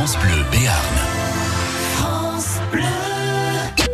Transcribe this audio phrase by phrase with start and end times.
[0.00, 0.96] France Bleu Béarn.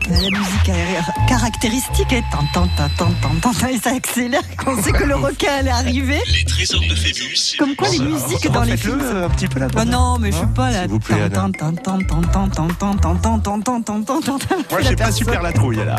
[0.09, 4.75] La musique aérienne caractéristique est tant tant tant tant tant tant et ça accélère quand
[4.79, 6.21] on sait que le requin allait arriver.
[6.33, 7.57] Les trésors de Phébus.
[7.59, 9.01] Comme quoi les musiques dans les films.
[9.01, 9.67] un petit peu là.
[9.77, 10.83] Oh non, mais je suis pas là.
[10.83, 11.29] S'il vous plaît, Anna.
[11.29, 14.57] Tant tant tant tant tant tant tant tant tant tant tant tant tant tant tant.
[14.71, 15.97] Moi, j'ai pas super la trouille là.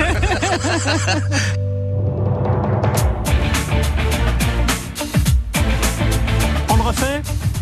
[0.00, 1.73] On le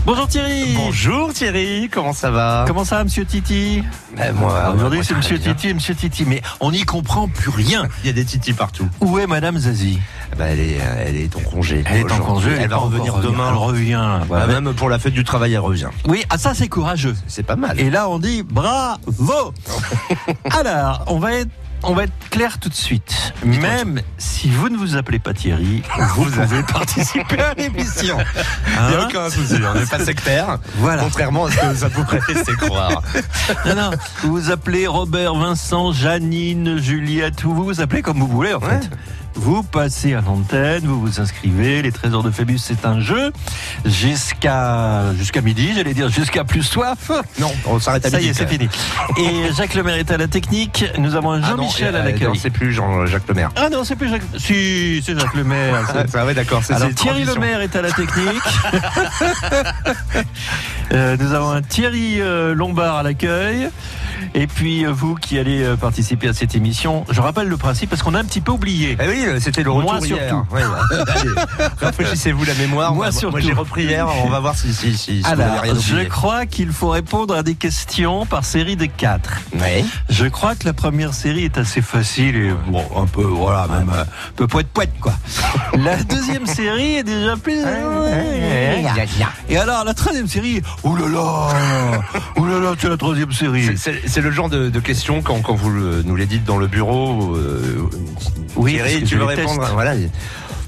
[0.04, 2.64] Bonjour Thierry Bonjour Thierry, comment ça va?
[2.66, 3.84] Comment ça, monsieur Titi?
[4.16, 5.54] Ben, moi, Aujourd'hui, moi, c'est monsieur bien.
[5.54, 7.88] Titi et monsieur Titi, mais on n'y comprend plus rien.
[8.02, 8.88] Il y a des titis partout.
[9.00, 10.00] Où est madame Zazie?
[10.36, 11.84] Ben, elle, est, elle est en congé.
[11.86, 12.50] Elle est en aujourd'hui.
[12.50, 13.50] congé, Elle, va revenir demain.
[13.50, 14.18] Elle revient.
[14.26, 14.46] voilà.
[14.48, 15.90] Ben, même pour la fête du travail, elle revient.
[16.08, 17.14] Oui, ah ça c'est courageux.
[17.28, 17.78] C'est pas mal.
[17.78, 19.54] Et là, on dit bravo
[20.50, 21.50] Alors, on va être...
[21.84, 23.34] On va être clair tout de suite.
[23.44, 25.82] Même si vous ne vous appelez pas Thierry,
[26.14, 28.18] vous pouvez participer à l'émission.
[28.66, 30.58] Il n'y a Hein aucun souci, on n'est pas sectaire.
[30.76, 31.02] Voilà.
[31.02, 33.02] Contrairement à ce que ça pourrait laisser croire.
[33.66, 33.90] Non, non,
[34.22, 38.88] vous vous appelez Robert, Vincent, Janine, Juliette, vous vous appelez comme vous voulez en fait.
[39.34, 41.82] Vous passez à l'antenne, vous vous inscrivez.
[41.82, 43.32] Les Trésors de Phébus, c'est un jeu
[43.84, 47.10] jusqu'à jusqu'à midi, j'allais dire jusqu'à plus soif.
[47.40, 48.68] Non, on s'arrête à Ça y midi, est, c'est fini.
[49.18, 50.84] Et Jacques Lemaire est à la technique.
[50.98, 52.38] Nous avons un Ah non, Jean-Michel euh, à Non, l'accueil.
[52.40, 53.50] c'est plus Jean-Jacques Lemaire.
[53.56, 54.22] Ah non, c'est plus Jacques.
[54.38, 55.74] Si, c'est Jacques Lemaire.
[56.14, 56.62] Ah, ouais, d'accord.
[56.64, 57.24] c'est- alors Thierry.
[57.24, 58.42] Lemaire est à la technique.
[60.92, 63.70] Euh, nous avons un Thierry euh, Lombard à l'accueil.
[64.34, 67.90] Et puis euh, vous qui allez euh, participer à cette émission, je rappelle le principe
[67.90, 68.96] parce qu'on a un petit peu oublié.
[69.00, 70.28] Eh oui, c'était le retour Moi, hier.
[70.28, 70.54] surtout.
[70.54, 70.62] Ouais,
[71.80, 72.94] Rafraîchissez-vous la mémoire.
[72.94, 73.40] Moi, Moi, surtout.
[73.40, 74.06] j'ai repris hier.
[74.24, 77.42] On va voir si, si, si, si Alors, rien je crois qu'il faut répondre à
[77.42, 79.32] des questions par série de quatre.
[79.60, 79.84] Ouais.
[80.08, 83.90] Je crois que la première série est assez facile et bon, un peu, voilà, même
[83.94, 85.12] euh, un peu poète poète quoi.
[85.78, 87.60] La deuxième série est déjà plus.
[89.48, 91.48] Et alors, la troisième série, oulala,
[92.36, 93.68] oulala, c'est la troisième série.
[94.12, 97.34] C'est le genre de, de questions quand, quand vous nous les dites dans le bureau.
[97.34, 97.88] Euh,
[98.56, 99.72] Oui, Thierry, tu veux répondre teste.
[99.72, 99.94] Voilà.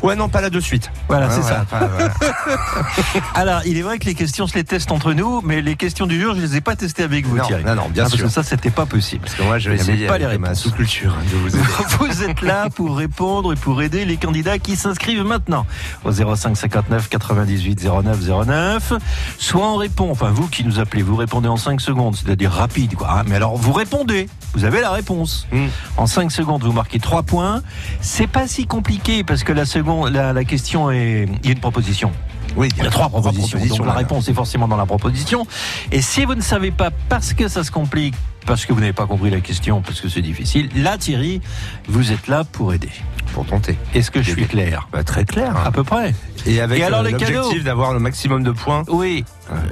[0.05, 0.91] Ouais, non, pas là de suite.
[1.09, 1.65] Voilà, Ouais, c'est ça.
[1.71, 1.89] voilà.
[3.35, 6.07] Alors, il est vrai que les questions, je les teste entre nous, mais les questions
[6.07, 7.65] du jour, je les ai pas testées avec vous, Non, Thierry.
[7.65, 8.27] non, non, bien Ah, parce sûr.
[8.27, 9.23] que ça, c'était pas possible.
[9.25, 10.63] Parce que moi, je vais essayer pas les avec ma réponses.
[10.65, 11.65] sous-culture de vous aider.
[11.99, 15.67] Vous êtes là pour répondre et pour aider les candidats qui s'inscrivent maintenant
[16.05, 18.93] au 05 59 98 09 09.
[19.39, 22.95] Soit on répond, enfin vous qui nous appelez, vous répondez en 5 secondes, c'est-à-dire rapide
[22.95, 23.11] quoi.
[23.19, 23.23] hein.
[23.27, 25.47] Mais alors vous répondez, vous avez la réponse.
[25.53, 25.67] Mm.
[25.97, 27.63] En 5 secondes, vous marquez 3 points.
[28.01, 31.53] C'est pas si compliqué parce que la seconde, la, la question est, il y a
[31.53, 32.11] une proposition.
[32.57, 33.59] Oui, Il y a trois propositions.
[33.67, 35.47] Donc la réponse est forcément dans la proposition.
[35.91, 38.15] Et si vous ne savez pas parce que ça se complique,
[38.47, 41.41] parce que vous n'avez pas compris la question, parce que c'est difficile, là Thierry,
[41.89, 42.91] vous êtes là pour aider.
[43.33, 43.77] Pour tenter.
[43.95, 45.57] Est-ce que je suis clair Bah, très clair.
[45.67, 46.15] À peu près.
[46.47, 48.85] Et avec Et alors, euh, l'objectif d'avoir le maximum de points.
[48.89, 49.25] Oui.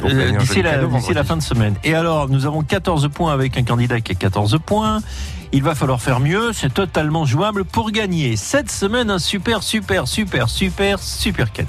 [0.05, 1.75] Euh, D'ici la, la fin de semaine.
[1.85, 5.01] Et alors, nous avons 14 points avec un candidat qui a 14 points.
[5.55, 6.53] Il va falloir faire mieux.
[6.55, 11.69] C'est totalement jouable pour gagner cette semaine un super, super, super, super, super cadeau.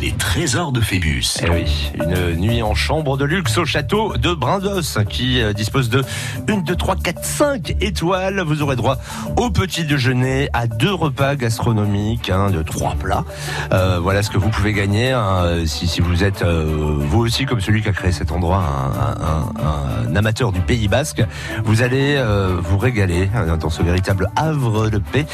[0.00, 1.24] Les trésors de Phébus.
[1.44, 5.88] Eh oui, une nuit en chambre de luxe au château de Brindos qui euh, dispose
[5.90, 6.04] de
[6.48, 8.40] 1, 2, 3, 4, 5 étoiles.
[8.46, 8.98] Vous aurez droit
[9.36, 13.24] au petit déjeuner, à deux repas gastronomiques, hein, de trois plats.
[13.72, 17.46] Euh, voilà ce que vous pouvez gagner hein, si, si vous êtes euh, vous aussi
[17.46, 21.22] comme celui qui a créé cet endroit, un, un- un amateur du Pays Basque.
[21.64, 25.26] Vous allez euh, vous régaler hein, dans ce véritable havre de paix.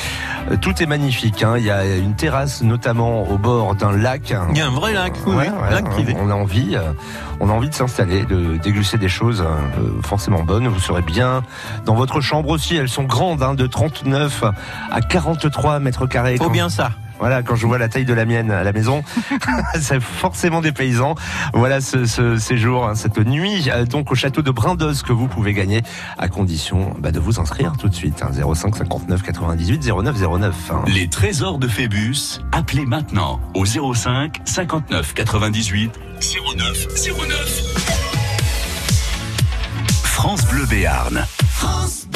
[0.50, 1.42] Euh, Tout est magnifique.
[1.42, 1.54] hein.
[1.56, 4.34] Il y a une terrasse notamment au bord d'un lac.
[4.50, 6.14] Il y a un vrai lac, oui, Ouais, oui, ouais, lac privé.
[6.18, 6.92] On a envie, euh,
[7.40, 10.68] on a envie de s'installer, de déguster des choses euh, forcément bonnes.
[10.68, 11.42] Vous serez bien
[11.86, 12.76] dans votre chambre aussi.
[12.76, 14.44] Elles sont grandes, hein, de 39
[14.90, 16.36] à 43 mètres carrés.
[16.36, 16.90] Faut bien ça.
[17.20, 19.04] Voilà, quand je vois la taille de la mienne à la maison,
[19.80, 21.14] c'est forcément des paysans.
[21.54, 25.28] Voilà ce, ce séjour, hein, cette nuit, euh, donc au château de Brindos que vous
[25.28, 25.82] pouvez gagner
[26.18, 28.22] à condition bah, de vous inscrire tout de suite.
[28.22, 30.54] hein, 05 59 98 09 09.
[30.72, 30.82] hein.
[30.86, 32.40] Les trésors de Phébus.
[32.52, 35.92] Appelez maintenant au 05 59 98
[36.56, 36.86] 09
[37.28, 37.62] 09.
[40.04, 41.24] France Bleu Béarn.
[41.62, 42.06] Il danse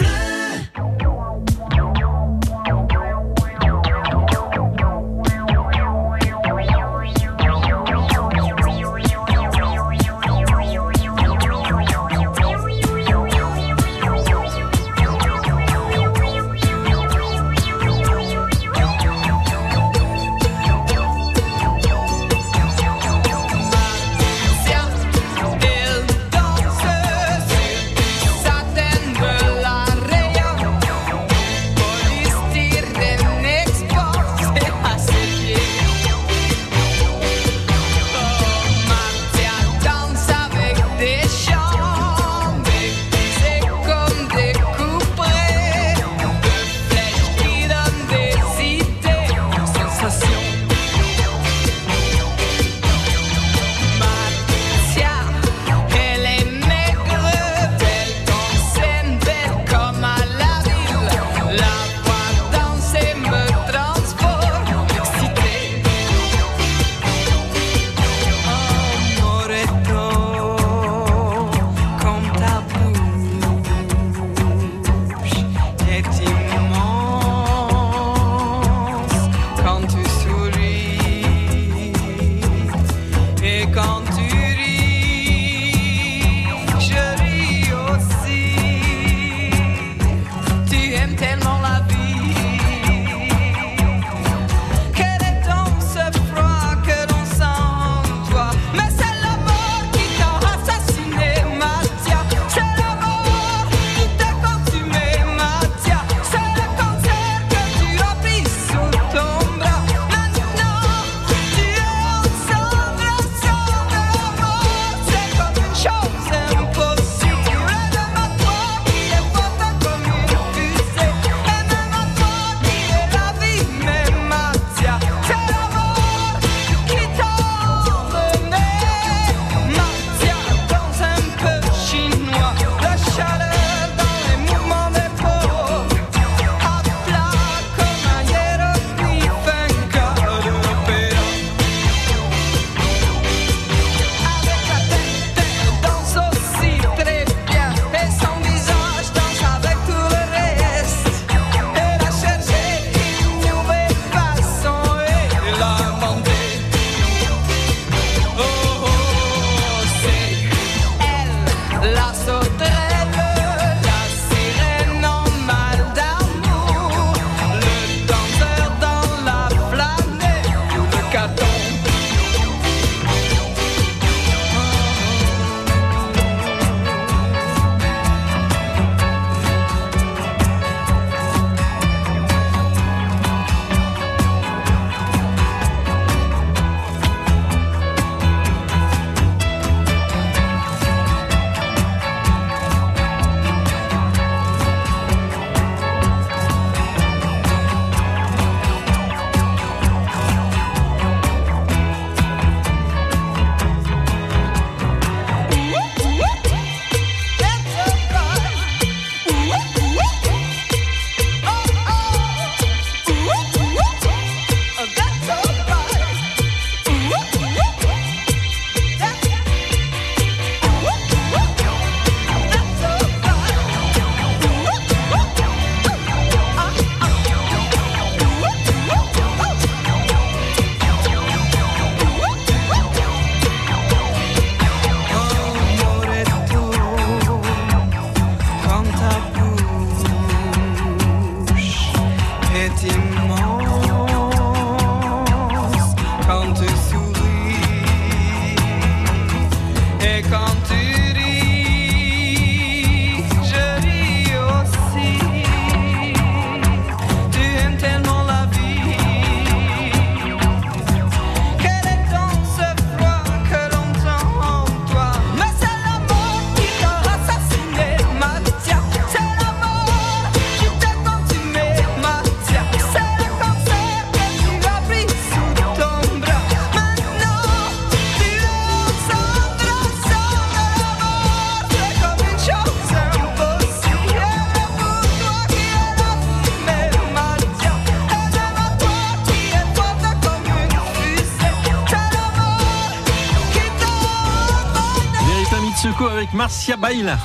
[296.45, 297.17] Marcia Baila.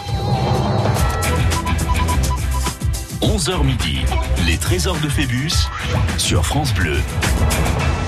[3.21, 3.99] 11h midi,
[4.47, 5.51] les trésors de Phébus
[6.17, 6.95] sur France Bleu.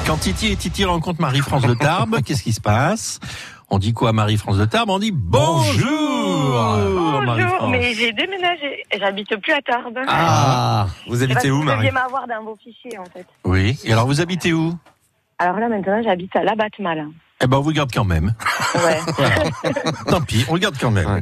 [0.08, 3.20] Quand Titi et Titi rencontrent Marie-France de Tarbes, qu'est-ce qui se passe?
[3.70, 4.90] On dit quoi Marie-France de Tarbes?
[4.90, 5.90] On dit bonjour
[7.26, 8.82] Bonjour, mais j'ai déménagé.
[8.98, 10.00] J'habite plus à Tarbes.
[10.08, 11.80] Ah, vous habitez où, Vous Marie?
[11.80, 13.28] deviez m'avoir dans vos fichiers, en fait.
[13.44, 13.78] Oui.
[13.84, 14.78] Et alors vous habitez où?
[15.40, 17.08] Alors là, maintenant, j'habite à Labatmal.
[17.44, 18.34] Eh ben on vous garde quand même.
[18.76, 19.00] Ouais.
[20.10, 21.22] Tant pis, on le garde quand même.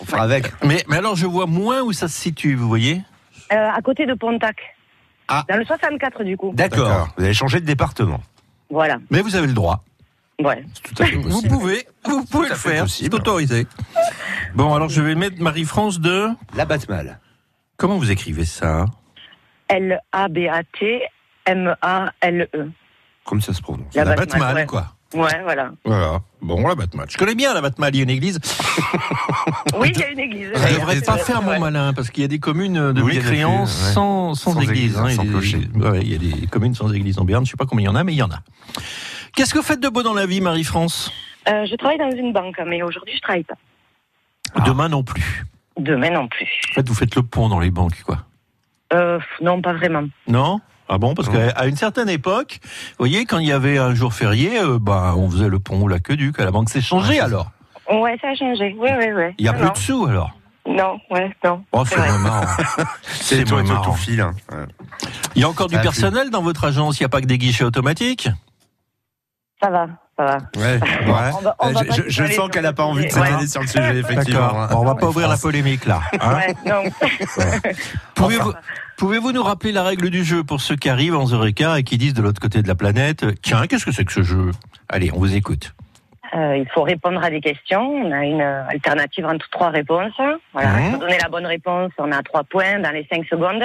[0.00, 0.52] On fera avec.
[0.64, 3.02] Mais, mais alors je vois moins où ça se situe, vous voyez
[3.52, 4.56] Euh, à côté de Pontac.
[5.28, 5.44] Ah.
[5.48, 6.52] Dans le 64, du coup.
[6.54, 7.08] D'accord.
[7.16, 8.20] Vous avez changé de département.
[8.70, 8.98] Voilà.
[9.10, 9.82] Mais vous avez le droit.
[10.40, 10.64] Ouais.
[10.72, 13.66] C'est tout à fait Vous pouvez, vous pouvez le faire, c'est autorisé.
[14.54, 16.28] Bon, alors je vais mettre Marie-France de...
[16.54, 17.18] La Batmal.
[17.76, 18.86] Comment vous écrivez ça
[21.46, 22.70] L-A-B-A-T-M-A-L-E.
[23.24, 23.94] Comme ça se prononce.
[23.94, 24.66] La La Batmal, Batmal, ouais.
[24.66, 24.94] quoi.
[25.14, 25.72] Ouais, voilà.
[25.84, 26.20] Voilà.
[26.42, 27.06] Bon, la Batmal.
[27.10, 28.38] Je connais bien la Batmal, il y a une église.
[29.78, 30.50] Oui, il y a une église.
[30.54, 32.92] Je ne devrais C'est pas vrai, faire mon malin, parce qu'il y a des communes
[32.92, 34.96] de Oui, mécréants sans, sans, Sans église.
[34.96, 35.08] église, hein.
[35.10, 35.58] sans Il y a des- clocher.
[35.74, 37.44] ouais, il y a des communes sans église en Berne.
[37.46, 38.40] Je sais pas combien il y en a, mais il y en a.
[39.34, 41.12] Qu'est-ce que vous faites de beau dans la vie, Marie-France?
[41.48, 43.54] Euh, je travaille dans une banque, mais aujourd'hui, je travaille pas.
[44.66, 45.44] Demain non plus.
[45.78, 46.48] Demain non plus.
[46.70, 48.18] En fait, vous faites le pont dans les banques, quoi.
[48.92, 50.04] Euh, non, pas vraiment.
[50.26, 50.60] Non?
[50.88, 54.12] Ah bon Parce qu'à une certaine époque, vous voyez, quand il y avait un jour
[54.14, 56.68] férié, euh, bah, on faisait le pont ou l'aqueduc à la banque.
[56.70, 57.50] C'est changé alors
[57.90, 58.74] Ouais, ça a changé.
[58.78, 59.34] Oui, oui, oui.
[59.38, 60.32] Il y a non, plus de sous alors
[60.66, 61.62] Non, ouais, non.
[61.72, 62.46] Oh, C'est moins marrant.
[63.04, 63.82] C'est tout, marrant.
[63.84, 64.20] tout fil.
[64.20, 64.32] hein.
[64.52, 64.66] Ouais.
[65.34, 66.98] Il y a encore du personnel dans votre agence?
[67.00, 68.28] Il n'y a pas que des guichets automatiques?
[69.62, 69.86] Ça va,
[70.18, 70.38] ça va.
[70.56, 70.80] Ouais.
[71.06, 73.60] On va- on va pas je sens qu'elle le n'a pas envie de s'étaler sur
[73.60, 74.62] le sujet, effectivement.
[74.62, 74.68] Hein.
[74.70, 76.00] Bon, on va pas ouvrir la polémique là.
[76.20, 76.34] hein.
[76.34, 77.72] Ouais.
[78.96, 81.98] Pouvez-vous nous rappeler la règle du jeu pour ceux qui arrivent en 11h15 et qui
[81.98, 84.50] disent de l'autre côté de la planète Tiens, qu'est-ce que c'est que ce jeu?
[84.88, 85.72] Allez, on vous écoute.
[86.34, 87.80] Euh, il faut répondre à des questions.
[87.88, 90.12] On a une alternative entre trois réponses.
[90.52, 90.80] Voilà.
[90.80, 91.92] Il faut donner la bonne réponse.
[91.98, 93.62] On a trois points dans les cinq secondes.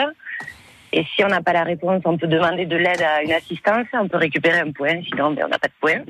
[0.96, 3.88] Et si on n'a pas la réponse, on peut demander de l'aide à une assistance.
[3.94, 5.02] On peut récupérer un point.
[5.10, 6.04] Sinon, ben, on n'a pas de point.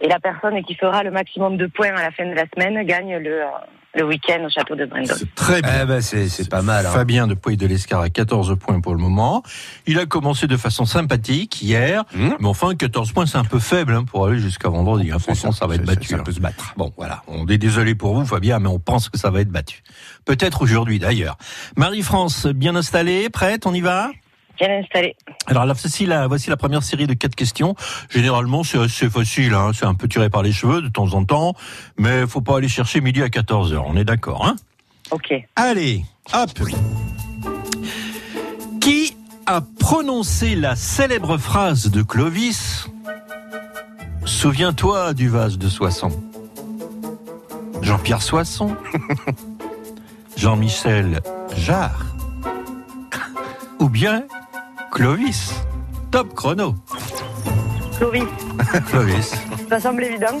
[0.00, 2.86] Et la personne qui fera le maximum de points à la fin de la semaine
[2.86, 3.40] gagne le,
[3.96, 5.12] le week-end au château de Brendon.
[5.12, 5.72] C'est très bien.
[5.82, 6.86] Eh ben, c'est c'est pas mal.
[6.86, 6.90] hein.
[6.90, 9.42] Fabien de Pouille de l'Escar a 14 points pour le moment.
[9.88, 12.28] Il a commencé de façon sympathique hier, Mmh.
[12.38, 15.10] mais enfin 14 points c'est un peu faible hein, pour aller jusqu'à vendredi.
[15.10, 15.18] hein.
[15.18, 16.06] Franchement, ça va être battu.
[16.10, 16.22] Ça hein.
[16.24, 16.74] peut se battre.
[16.76, 17.24] Bon, voilà.
[17.26, 19.82] On est désolé pour vous, Fabien, mais on pense que ça va être battu.
[20.28, 21.38] Peut-être aujourd'hui, d'ailleurs.
[21.76, 24.10] Marie-France, bien installée, prête, on y va?
[24.58, 25.16] Bien installé.
[25.46, 27.74] Alors là, voici la, voici la première série de quatre questions.
[28.10, 29.70] Généralement, c'est assez facile, hein.
[29.72, 31.54] c'est un peu tiré par les cheveux de temps en temps,
[31.96, 34.56] mais faut pas aller chercher midi à 14h, on est d'accord, hein?
[35.12, 35.32] Ok.
[35.56, 36.04] Allez,
[36.34, 36.50] hop
[38.82, 39.16] Qui
[39.46, 42.86] a prononcé la célèbre phrase de Clovis?
[44.26, 46.22] Souviens-toi du vase de Soissons.
[47.80, 48.76] Jean-Pierre Soisson
[50.38, 51.20] Jean-Michel
[51.56, 52.06] Jarre
[53.80, 54.22] Ou bien
[54.92, 55.52] Clovis
[56.12, 56.76] Top chrono
[57.98, 58.22] Clovis,
[58.90, 59.34] Clovis.
[59.68, 60.38] ça semble évident.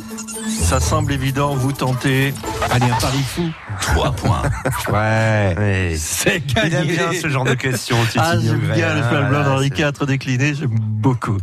[0.48, 2.32] Ça semble évident, vous tentez.
[2.70, 3.50] Allez, un pari fou.
[3.80, 4.42] 3 points.
[4.92, 5.96] Ouais.
[5.98, 6.92] C'est Il aime gagné.
[6.92, 7.96] bien ce genre de questions.
[8.16, 11.38] Ah, j'aime bien le cheval blanc voilà, d'Henri IV décliné, j'aime beaucoup.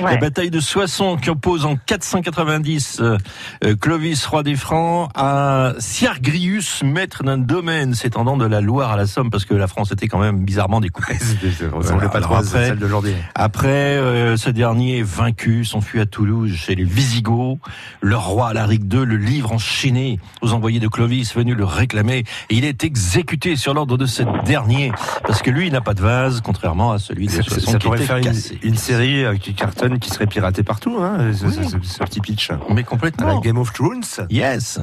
[0.00, 3.18] La bataille de Soissons qui oppose en 490 euh,
[3.64, 8.96] euh, Clovis, roi des Francs, à Siergrius, maître d'un domaine s'étendant de la Loire à
[8.96, 11.18] la Somme, parce que la France était quand même bizarrement découpée.
[11.72, 13.14] Ressemblait pas trop après- celle d'aujourd'hui.
[13.34, 17.58] Après, euh, ce dernier est vaincu, s'enfuit à Toulouse chez les Visigoths.
[18.00, 22.24] Le roi Alaric II le livre enchaîné aux envoyés de Clovis venus le réclamer.
[22.50, 24.92] Et il est exécuté sur l'ordre de ce dernier,
[25.26, 27.84] parce que lui, il n'a pas de vase, contrairement à celui de Soissons ça qui
[27.84, 28.58] pourrait était faire une, cassé.
[28.62, 29.54] une série euh, qui
[30.00, 31.54] qui serait piratée partout, hein, ce, Oui.
[31.54, 32.50] ce- ce- ce petit pitch.
[32.50, 33.40] Mais À la complètement.
[33.40, 34.02] Game of Thrones.
[34.30, 34.78] Yes.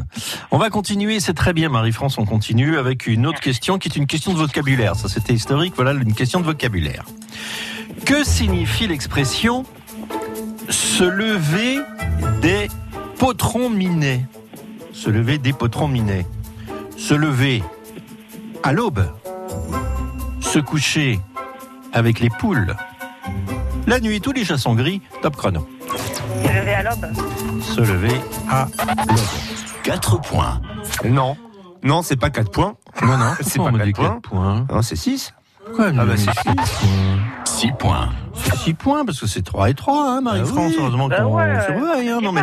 [0.51, 3.95] On va continuer, c'est très bien Marie-France, on continue avec une autre question qui est
[3.95, 4.95] une question de vocabulaire.
[4.95, 7.03] Ça c'était historique, voilà une question de vocabulaire.
[8.05, 9.65] Que signifie l'expression
[10.69, 11.79] se lever
[12.41, 12.67] des
[13.17, 14.25] potrons minés
[14.93, 16.25] Se lever des potrons minés.
[16.97, 17.63] Se lever
[18.63, 19.05] à l'aube.
[20.41, 21.19] Se coucher
[21.93, 22.75] avec les poules.
[23.89, 25.67] La nuit, tous les chats sont gris, top chrono.
[26.45, 27.07] Se lever à l'aube.
[27.63, 28.67] Se lever à
[29.09, 29.19] l'aube.
[29.81, 30.61] 4 points.
[31.05, 31.35] Non.
[31.81, 32.75] Non, c'est pas 4 points.
[33.01, 34.67] Non, non, C'est pas on me dit quatre quatre points?
[34.71, 35.33] Non, c'est 6.
[35.65, 36.65] Pourquoi Ah bah, c'est six points
[37.45, 38.09] 6 points.
[38.35, 40.57] C'est 6 points, parce que c'est 3 et 3, hein, Marie-France.
[40.59, 40.75] Ah oui.
[40.79, 41.67] Heureusement Bah qu'on ouais.
[41.67, 42.41] se voit, hein, non, mais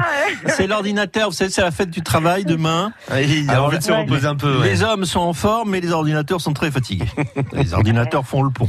[0.48, 2.92] c'est l'ordinateur, vous savez, c'est la fête du travail demain.
[3.16, 4.60] Il a envie de se reposer un peu.
[4.60, 4.68] ouais.
[4.70, 7.06] Les hommes sont en forme, mais les ordinateurs sont très fatigués.
[7.52, 8.68] les ordinateurs font le pont.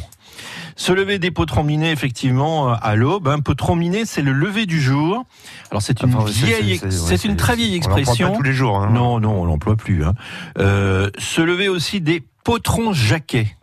[0.78, 3.28] Se lever des potrons minés, effectivement, euh, à l'aube.
[3.28, 5.26] Un potron miné, c'est le lever du jour.
[5.72, 8.30] Alors, c'est une Enfin, vieille, c'est- une très vieille on expression.
[8.32, 8.78] pas tous les jours.
[8.78, 8.92] Hein.
[8.94, 10.06] Non, non, on l'emploie plus.
[10.06, 10.14] Hein.
[10.60, 13.58] Euh, se lever aussi des potrons jaquets.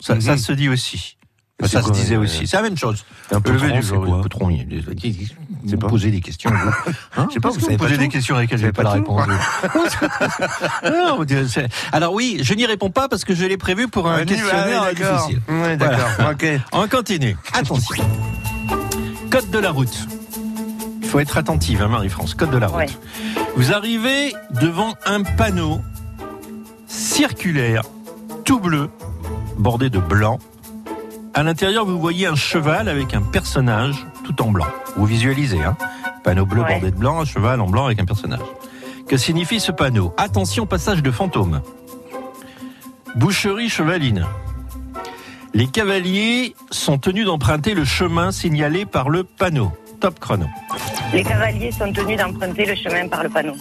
[0.00, 0.20] Ça, Mhm.
[0.20, 1.16] ça se dit aussi.
[1.60, 2.46] Mais ça se disait euh, aussi.
[2.46, 3.04] C'est la même chose.
[3.32, 4.04] Un Le lever du c'est jour.
[5.62, 5.88] Vous pas.
[5.88, 6.50] posez des questions.
[7.16, 8.96] Hein Je sais pas, vous pas posez des questions à lesquelles je n'ai savez pas
[8.96, 9.96] la pas réponse.
[10.84, 11.26] Non,
[11.92, 14.94] Alors oui, je n'y réponds pas parce que je l'ai prévu pour un questionnaire ouais,
[14.94, 15.40] difficile.
[15.48, 16.30] Ouais, d'accord.
[16.30, 16.46] Ok.
[16.72, 17.36] On continue.
[17.52, 18.04] Attention.
[19.30, 20.08] Code de la route.
[21.02, 22.34] Il faut être attentive, hein, Marie-France.
[22.34, 22.78] Code de la route.
[22.78, 22.88] Ouais.
[23.56, 25.80] Vous arrivez devant un panneau
[26.86, 27.82] circulaire,
[28.44, 28.90] tout bleu,
[29.58, 30.38] bordé de blanc.
[31.34, 34.66] À l'intérieur, vous voyez un cheval avec un personnage tout en blanc.
[34.96, 35.76] Vous visualisez, hein
[36.24, 36.72] Panneau bleu Ouais.
[36.72, 38.40] bordé de blanc, un cheval en blanc avec un personnage.
[39.08, 40.12] Que signifie ce panneau?
[40.16, 41.62] Attention, passage de fantôme.
[43.16, 44.26] Boucherie chevaline.
[45.54, 49.72] Les cavaliers sont tenus d'emprunter le chemin signalé par le panneau.
[50.00, 50.46] Top chrono.
[51.12, 53.54] Les cavaliers sont tenus d'emprunter le chemin par le panneau.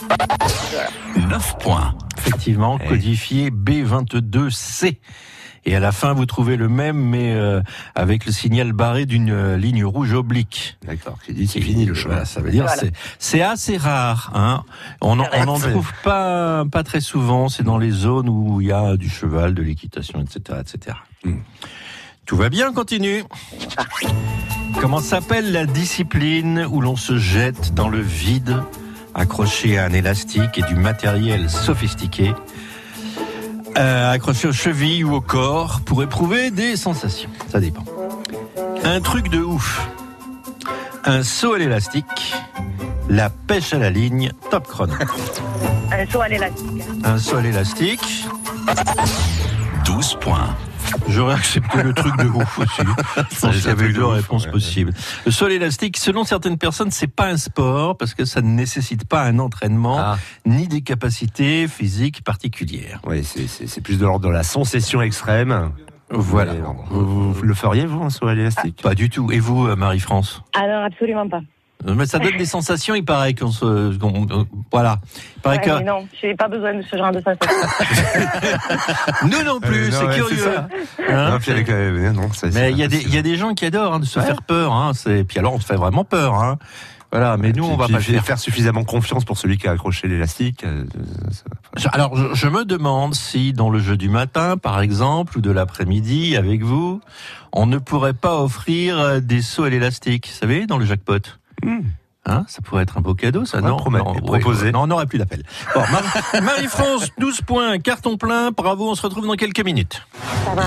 [1.30, 1.96] 9 points.
[2.18, 2.88] Effectivement, Eh.
[2.88, 5.00] codifié B22C.
[5.70, 7.62] Et à la fin, vous trouvez le même, mais euh,
[7.94, 10.78] avec le signal barré d'une euh, ligne rouge oblique.
[10.84, 11.18] D'accord.
[11.30, 12.16] Dit c'est fini le chemin.
[12.16, 12.82] Voilà, ça veut dire Voilà.
[12.82, 14.32] c'est c'est assez rare.
[14.34, 14.64] Hein.
[15.02, 17.50] On en- on n'en trouve pas pas très souvent.
[17.50, 20.98] C'est dans les zones où il y a du cheval, de l'équitation, etc., etc.
[21.24, 21.36] Hmm.
[22.26, 23.24] Tout va bien, continue.
[24.82, 28.58] Comment s'appelle la discipline où l'on se jette dans le vide,
[29.14, 32.34] accroché à un élastique et du matériel sophistiqué,
[33.80, 37.84] euh, accroché aux chevilles ou au corps pour éprouver des sensations Ça dépend.
[38.84, 39.88] Un truc de ouf.
[41.06, 42.36] Un saut à l'élastique,
[43.10, 44.94] la pêche à la ligne, top chrono.
[45.92, 46.84] Un saut à l'élastique.
[47.04, 48.28] Un saut à l'élastique,
[49.86, 50.56] 12 points.
[51.08, 52.82] J'aurais accepté le truc de ouf aussi.
[53.32, 54.52] Je pense qu'il y avait truc deux réponses ouais.
[54.52, 54.94] possibles.
[55.26, 58.48] Le saut à l'élastique, selon certaines personnes, c'est pas un sport parce que ça ne
[58.50, 60.18] nécessite pas un entraînement Ah.
[60.46, 63.02] ni des capacités physiques particulières.
[63.08, 65.72] Oui, c'est- plus de l'ordre de la sensation extrême.
[66.12, 66.54] Voilà.
[66.90, 69.32] Vous, vous le feriez, vous, un saut à l'élastique Pas du tout.
[69.32, 70.42] Et vous, euh, Marie-France?
[70.58, 71.42] Non, absolument pas.
[71.88, 73.98] Euh, Mais ça donne des sensations, il paraît qu'on se...
[73.98, 75.00] qu'on- euh, voilà.
[75.38, 75.78] Il paraît Ouais, que...
[75.80, 78.28] mais non, je n'ai pas besoin de ce genre de sensation.
[79.24, 80.58] Nous non plus, Euh, c'est ouais, curieux.
[81.10, 83.38] Hein Non, puis avec, euh, non, Mais il y, a des- il y a des
[83.38, 84.74] gens qui adorent hein, de se faire peur.
[84.74, 86.34] Hein, c'est- puis alors on se fait vraiment peur.
[86.36, 86.58] Hein.
[87.12, 88.24] Voilà, mais nous, on va Puis- pas faire.
[88.26, 90.64] faire suffisamment confiance pour celui qui a accroché l'élastique.
[91.94, 95.50] Alors, je, je me demande si dans le jeu du matin, par exemple, ou de
[95.50, 97.00] l'après-midi, avec vous,
[97.54, 101.18] on ne pourrait pas offrir des sauts à l'élastique, vous savez, dans le jackpot?
[101.64, 101.82] Hmm.
[102.26, 104.66] Hein, ça pourrait être un beau cadeau, ça, non, promet- non, et ouais, proposé.
[104.66, 105.44] ouais, non, on n'aurait plus d'appel.
[105.74, 106.04] Bon, Mar-
[106.44, 110.06] Marie-France, 12 points, carton plein, bravo, on se retrouve dans quelques minutes.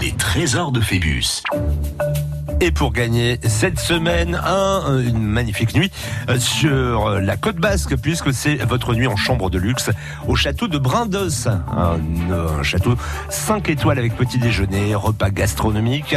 [0.01, 1.43] Les trésors de Phébus.
[2.65, 5.91] Et pour gagner cette semaine un, une magnifique nuit
[6.39, 9.91] sur la côte basque, puisque c'est votre nuit en chambre de luxe
[10.29, 11.49] au château de Brindos.
[11.49, 12.95] Un, château
[13.31, 16.15] 5 étoiles avec petit déjeuner, repas gastronomique.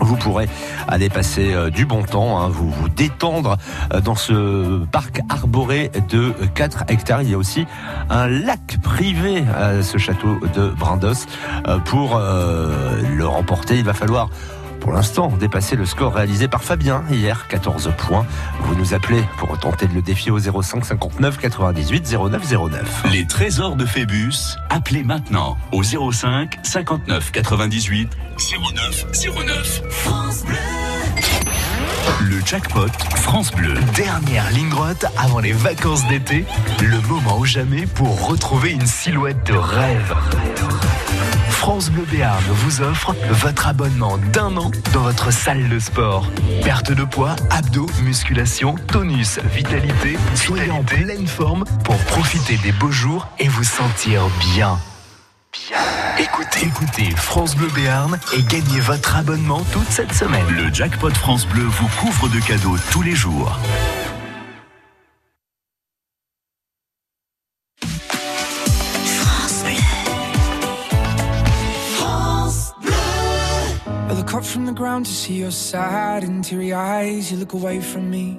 [0.00, 0.48] Vous pourrez
[0.88, 3.56] aller passer euh, du bon temps, hein, vous vous détendre
[3.92, 7.22] euh, dans ce parc arboré de 4 hectares.
[7.22, 7.66] Il y a aussi
[8.10, 11.26] un lac privé à ce château de Brindos.
[11.66, 14.28] Euh, Pour le remporter, il va falloir
[14.86, 18.24] pour l'instant dépasser le score réalisé par Fabien hier, 14 points.
[18.60, 23.02] Vous nous appelez pour tenter de le défier au 05 59 98 09 09.
[23.10, 24.54] Les trésors de Phébus.
[24.70, 28.16] Appelez maintenant au 05 59 98
[28.76, 29.06] 09
[29.44, 29.82] 09.
[29.90, 30.54] France Bleu.
[32.20, 33.74] Le jackpot France Bleu.
[33.94, 36.44] Dernière ligne droite avant les vacances d'été,
[36.80, 40.14] le moment ou jamais pour retrouver une silhouette de rêve.
[41.48, 46.30] France Bleu Béarn vous offre votre abonnement d'un an dans votre salle de sport.
[46.62, 52.92] Perte de poids, abdos, musculation, tonus, vitalité, soyez en pleine forme pour profiter des beaux
[52.92, 54.22] jours et vous sentir
[54.54, 54.78] bien.
[55.64, 55.78] Bien.
[56.18, 60.46] Écoutez, écoutez France Bleu Béarn et gagnez votre abonnement toute cette semaine.
[60.50, 63.58] Le jackpot France Bleu vous couvre de cadeaux tous les jours.
[74.08, 77.32] I look up from the ground to see your sad and teary eyes.
[77.32, 78.38] You look away from me,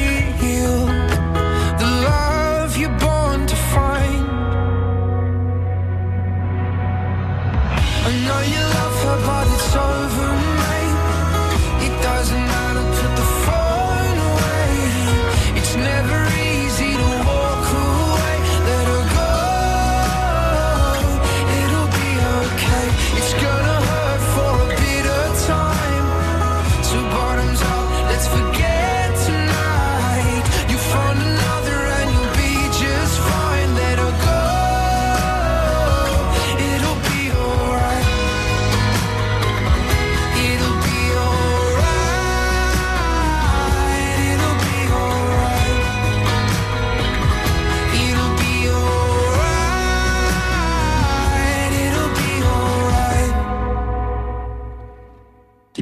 [9.75, 10.20] over,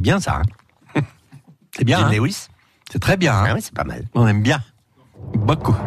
[0.09, 0.41] bien ça.
[0.95, 1.01] hein.
[1.77, 1.99] C'est bien.
[2.07, 2.11] Hein.
[2.11, 2.47] Lewis
[2.91, 3.31] C'est très bien.
[3.35, 3.45] hein.
[3.49, 4.05] Ah oui, c'est pas mal.
[4.15, 4.59] On aime bien.
[5.35, 5.75] Beaucoup.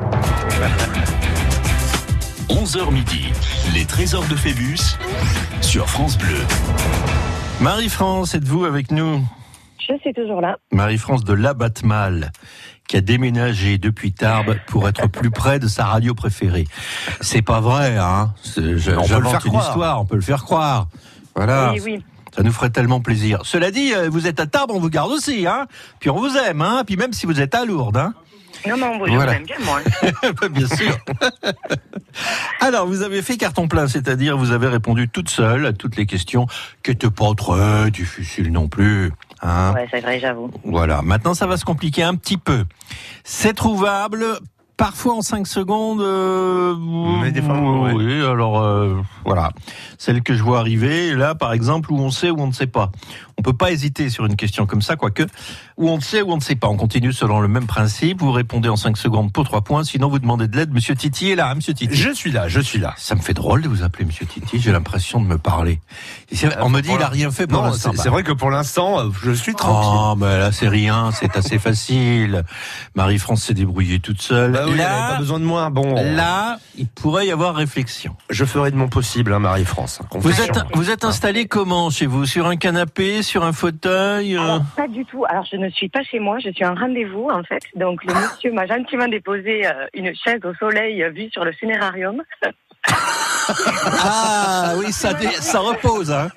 [2.48, 3.32] 11h midi,
[3.74, 4.78] les trésors de Phébus
[5.60, 6.38] sur France Bleu.
[7.60, 9.24] Marie-France, êtes-vous avec nous?
[9.88, 10.56] Je suis toujours là.
[10.70, 12.30] Marie-France de Labatmal,
[12.86, 16.68] qui a déménagé depuis Tarbes pour être plus près de sa radio préférée.
[17.20, 19.66] C'est pas vrai, hein je- On peut le J'invente faire une croire.
[19.68, 20.86] histoire, on peut le faire croire.
[21.34, 21.72] Voilà.
[21.72, 22.04] Oui, oui.
[22.34, 23.40] Ça nous ferait tellement plaisir.
[23.44, 25.66] Cela dit, euh, vous êtes à Tarbes, on vous garde aussi, hein
[26.00, 28.14] Puis on vous aime, hein Puis même si vous êtes à Lourdes, hein
[28.66, 29.34] Non, mais on vous Voilà.
[29.34, 29.80] aime bien, moi.
[30.50, 30.96] Bien sûr.
[32.60, 36.06] Alors, vous avez fait carton plein, c'est-à-dire vous avez répondu toute seule à toutes les
[36.06, 36.46] questions
[36.82, 39.12] qui n'étaient pas très difficiles non plus.
[39.42, 40.50] Hein Ouais, c'est vrai, j'avoue.
[40.64, 42.64] Voilà, maintenant ça va se compliquer un petit peu.
[43.24, 44.24] C'est trouvable
[44.82, 46.00] parfois en 5 secondes.
[46.00, 46.74] euh,
[47.22, 47.92] Mais des fois, ouais.
[47.92, 49.52] oui, alors euh, voilà.
[49.96, 52.66] Celle que je vois arriver, là par exemple, où on sait ou on ne sait
[52.66, 52.90] pas.
[53.38, 55.22] On peut pas hésiter sur une question comme ça, quoique,
[55.76, 56.68] où on sait ou on ne sait pas.
[56.68, 60.08] On continue selon le même principe, vous répondez en 5 secondes pour 3 points, sinon
[60.08, 60.72] vous demandez de l'aide.
[60.72, 61.94] Monsieur Titi est là, hein, Monsieur Titi.
[61.94, 62.94] Je suis là, je suis là.
[62.96, 65.80] Ça me fait drôle de vous appeler Monsieur Titi, j'ai l'impression de me parler.
[66.30, 67.92] Et on me dit il a rien fait pour l'instant.
[67.94, 69.90] c'est vrai que pour l'instant, euh, je suis tranquille.
[69.94, 72.42] Oh, mais là, c'est rien, c'est assez facile.
[72.94, 74.52] Marie-France s'est débrouillée toute seule.
[74.52, 75.70] Bah oui, avait là, pas besoin de moi.
[75.70, 78.16] Bon, là, il pourrait y avoir réflexion.
[78.30, 80.00] je ferai de mon possible, hein, Marie-France.
[80.02, 80.40] Vous Confiance.
[80.40, 82.26] êtes, vous êtes installé comment chez vous?
[82.26, 84.42] Sur un canapé, sur un fauteuil euh?
[84.42, 85.24] Alors, pas du tout.
[85.28, 87.62] Alors, je ne suis pas chez moi, je suis en rendez-vous, en fait.
[87.76, 91.52] Donc, le monsieur m'a gentiment déposé euh, une chaise au soleil euh, vue sur le
[91.52, 92.22] funérarium.
[94.04, 96.10] Ah oui, ça, ça repose.
[96.10, 96.28] Hein.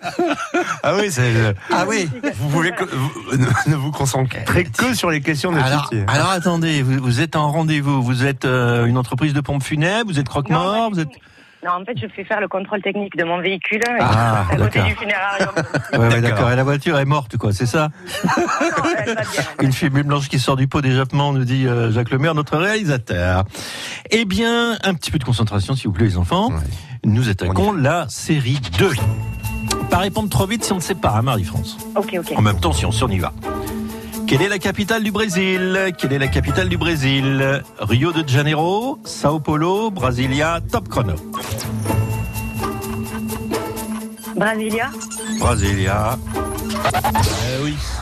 [0.83, 1.55] Ah oui, c'est.
[1.71, 2.09] Ah oui.
[2.39, 6.01] Vous voulez que vous, ne, ne vous concentrez que sur les questions de Alors, Titi.
[6.07, 8.01] alors attendez, vous, vous êtes en rendez-vous.
[8.03, 10.09] Vous êtes euh, une entreprise de pompes funèbres.
[10.11, 10.91] Vous êtes croque-mort.
[10.91, 11.09] Vous êtes.
[11.65, 13.81] Non, en fait, je fais faire le contrôle technique de mon véhicule.
[13.87, 14.85] et Ah, à côté d'accord.
[14.85, 15.49] du funérarium.
[15.93, 16.51] Ouais, ouais, D'accord.
[16.51, 17.53] Et la voiture est morte, quoi.
[17.53, 17.89] C'est ça
[18.37, 18.43] non,
[18.97, 19.43] elle va bien.
[19.61, 23.45] Une fumée blanche qui sort du pot d'échappement, nous dit euh, Jacques Lemaire, notre réalisateur.
[24.11, 26.49] Eh bien, un petit peu de concentration, s'il vous plaît, les enfants.
[26.49, 26.61] Ouais.
[27.03, 28.91] Nous attaquons la série 2.
[29.89, 31.77] Pas répondre trop vite si on ne sait pas, hein, Marie-France.
[31.95, 32.33] Ok, ok.
[32.37, 33.31] En même temps, si on s'en y va.
[34.27, 35.93] Quelle est la capitale du Brésil?
[35.97, 37.63] Quelle est la capitale du Brésil?
[37.79, 41.15] Rio de Janeiro, Sao Paulo, Brasilia, top chrono.
[44.35, 44.89] Brasilia
[45.39, 46.17] Brasilia.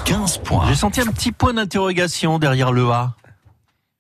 [0.06, 0.66] 15 points.
[0.68, 3.16] J'ai senti un petit point d'interrogation derrière le A.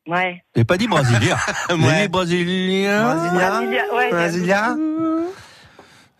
[0.07, 0.43] Ouais.
[0.55, 1.37] J'ai pas dit Brasilia.
[1.69, 2.07] Ouais.
[2.07, 3.13] Brasilia?
[3.13, 4.11] Brasilia, ouais.
[4.11, 4.75] Brasilia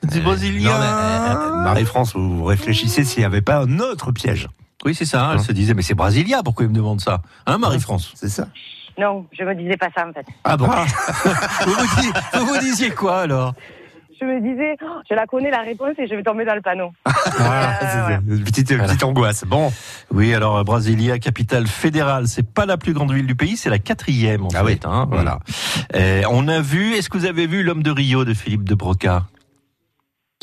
[0.04, 4.50] mais, euh, euh, Marie-France, vous réfléchissez s'il n'y avait pas un autre piège.
[4.86, 5.32] Oui, c'est ça.
[5.34, 8.48] Elle se disait, mais c'est Brasilia, pourquoi il me demande ça Hein, Marie-France C'est ça.
[9.00, 10.26] Non, je me disais pas ça, en fait.
[10.44, 10.68] Ah bon
[11.66, 13.54] vous, vous, dis- vous vous disiez quoi alors
[14.22, 16.62] Je me disais, oh, je la connais la réponse et je vais tomber dans le
[16.62, 16.92] panneau.
[17.06, 18.20] Ah, Euh, c'est- voilà.
[18.28, 19.46] c'est une petite, petite angoisse.
[19.48, 19.72] Bon.
[20.12, 23.70] Oui, alors euh, Brasilia, capitale fédérale, c'est pas la plus grande ville du pays, c'est
[23.72, 24.64] la quatrième en Ah fait.
[24.66, 24.80] oui.
[24.84, 25.40] hein, voilà.
[25.96, 28.76] Euh, on a vu, est-ce que vous avez vu l'homme de Rio de Philippe de
[28.76, 29.24] Broca?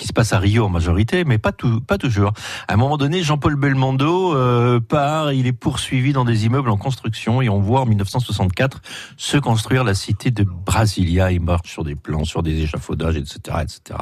[0.00, 2.32] Qui se passe à Rio en majorité, mais pas tout, pas toujours.
[2.68, 6.78] À un moment donné, Jean-Paul Belmondo euh, part, il est poursuivi dans des immeubles en
[6.78, 8.80] construction et on voit en 1964
[9.18, 11.30] se construire la cité de Brasilia.
[11.32, 14.00] Il marche sur des plans, sur des échafaudages, etc., etc.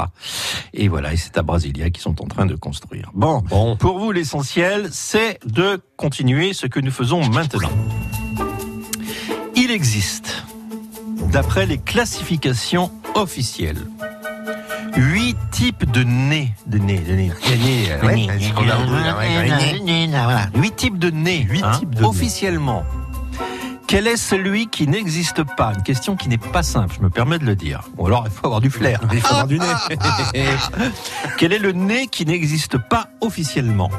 [0.72, 3.10] Et voilà, et c'est à Brasilia qu'ils sont en train de construire.
[3.12, 3.74] Bon, Bon.
[3.76, 7.72] pour vous, l'essentiel, c'est de continuer ce que nous faisons maintenant.
[9.56, 10.44] Il existe,
[11.32, 13.84] d'après les classifications officielles,
[14.98, 16.52] huit types de nez.
[16.66, 17.28] De nez, de nez.
[17.28, 18.28] De nez, euh, Ouais, nez.
[18.38, 20.46] c'est ce qu'on a voulu, là, ouais, ouais, Voilà.
[20.54, 21.46] Huit types de nez.
[21.48, 22.06] Huit hein, types de nez.
[22.06, 22.84] Officiellement.
[23.86, 25.72] Quel est celui qui n'existe pas?
[25.74, 27.80] Une question qui n'est pas simple, je me permets de le dire.
[27.96, 29.00] Ou alors, il faut avoir du flair.
[29.12, 29.66] Il faut avoir du nez.
[31.38, 33.90] Quel est le nez qui n'existe pas officiellement?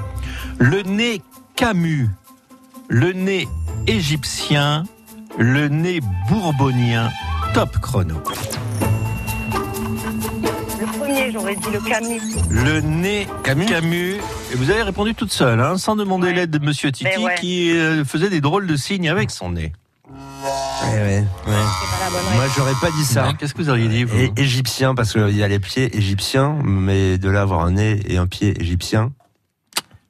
[0.60, 1.24] Le nez
[1.56, 2.10] Camus,
[2.88, 3.48] le nez
[3.88, 4.84] égyptien,
[5.40, 7.10] le nez bourbonien,
[7.56, 8.22] top chrono.
[11.32, 12.22] J'aurais dit le Camus.
[12.50, 14.16] Le nez Camus Camus.
[14.52, 16.34] Et vous avez répondu toute seule, hein, sans demander Ouais.
[16.34, 17.36] l'aide de Monsieur Titi, ouais.
[17.40, 19.72] qui euh, faisait des drôles de signes avec son nez.
[20.10, 21.24] Ouais, ouais,
[22.36, 23.34] Moi, j'aurais pas dit ça.
[23.38, 26.58] Qu'est-ce que vous auriez dit, vous Et égyptien, parce qu'il y a les pieds égyptiens,
[26.64, 29.12] mais de là avoir un nez et un pied égyptien.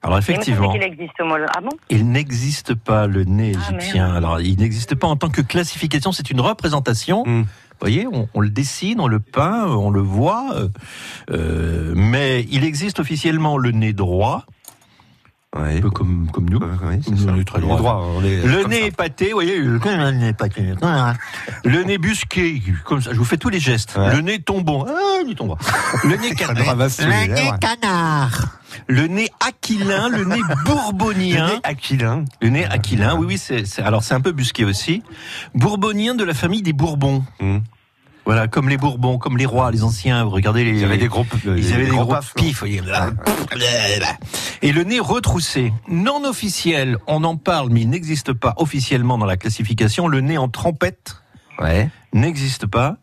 [0.01, 1.39] Alors effectivement, existe, moi.
[1.53, 1.71] Ah bon?
[1.89, 4.13] Il n'existe pas le nez Ah, égyptien.
[4.13, 7.23] Alors il n'existe pas en tant que classification, c'est une représentation.
[7.25, 7.43] Hmm.
[7.81, 10.67] Vous voyez, on, on le dessine, on le peint, on le voit, euh,
[11.31, 14.45] euh, mais il existe officiellement le nez droit,
[15.55, 15.77] Ouais.
[15.77, 16.59] Un peu comme, comme nous.
[16.59, 17.31] Oui, c'est Nous, ça.
[17.33, 17.77] on est très On est droit.
[17.79, 18.85] droit, on est Le nez ça.
[18.85, 19.79] épaté, vous voyez, le
[20.11, 20.73] nez épaté.
[21.63, 23.13] Le nez busqué, comme ça.
[23.13, 23.95] Je vous fais tous les gestes.
[23.97, 24.13] Ouais.
[24.15, 24.85] Le nez tombant.
[24.87, 25.55] Ah, il tombe.
[26.03, 26.75] Le nez canard.
[26.75, 28.58] les Le nez canard.
[28.87, 31.47] Le nez aquilin, le nez bourbonien.
[31.47, 32.25] Le nez aquilin.
[32.41, 35.03] Le nez aquilin, oui, oui, c'est, alors c'est un peu busqué aussi.
[35.55, 37.23] Bourbonien de la famille des Bourbons.
[37.39, 37.61] Hum.
[38.25, 40.21] Voilà, comme les Bourbons, comme les rois, les anciens.
[40.23, 40.71] Regardez les.
[40.71, 42.63] Il y avait des gros, Ils avaient des gros gros pifs.
[44.61, 45.73] Et le nez retroussé.
[45.87, 50.07] Non officiel, on en parle, mais il n'existe pas officiellement dans la classification.
[50.07, 51.15] Le nez en trompette
[51.59, 51.89] Ouais.
[52.13, 52.97] n'existe pas.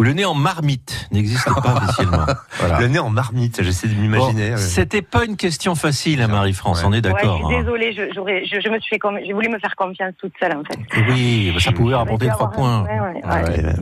[0.00, 2.24] Ou le nez en marmite n'existe pas officiellement.
[2.58, 2.80] Voilà.
[2.80, 4.48] Le nez en marmite, j'essaie de m'imaginer.
[4.52, 4.56] Bon, euh.
[4.56, 6.84] C'était pas une question facile, hein, Marie-France, Ouais.
[6.88, 7.38] on est Ouais, d'accord.
[7.42, 7.60] je suis hein.
[7.60, 10.56] désolée, je, j'aurais- je, je me suis fait j'ai voulu me faire confiance toute seule
[10.56, 10.78] en fait.
[11.06, 12.82] Oui, bah, ça pouvait rapporter trois points.
[12.84, 13.48] Ouais, ouais, Ah ouais.
[13.50, 13.72] ouais, ouais.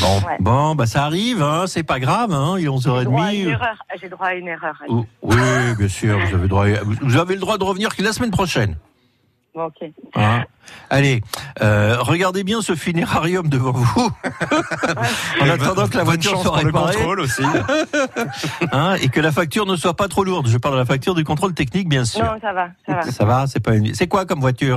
[0.00, 0.16] Bon.
[0.18, 0.36] Ouais.
[0.38, 3.48] Bon, bah ça arrive, hein, c'est pas grave, hein, il est J'ai droit à une
[3.48, 3.50] 11h30.
[3.50, 3.76] erreur.
[4.00, 4.80] J'ai droit à une erreur.
[5.22, 5.36] Oui,
[5.78, 6.66] bien sûr, vous avez, droit,
[7.02, 8.76] vous avez le droit de revenir la semaine prochaine.
[9.56, 9.90] Bon, ok.
[10.16, 10.44] hein.
[10.90, 11.22] Allez,
[11.62, 14.10] euh, regardez bien ce funérarium devant vous.
[15.40, 17.42] en attendant que la voiture soit pour le réparée contrôle aussi.
[18.72, 20.46] hein, et que la facture ne soit pas trop lourde.
[20.48, 22.22] Je parle de la facture du contrôle technique, bien sûr.
[22.22, 23.02] Non, ça va, ça va.
[23.02, 23.94] Ça va, c'est pas une.
[23.94, 24.76] C'est quoi comme voiture?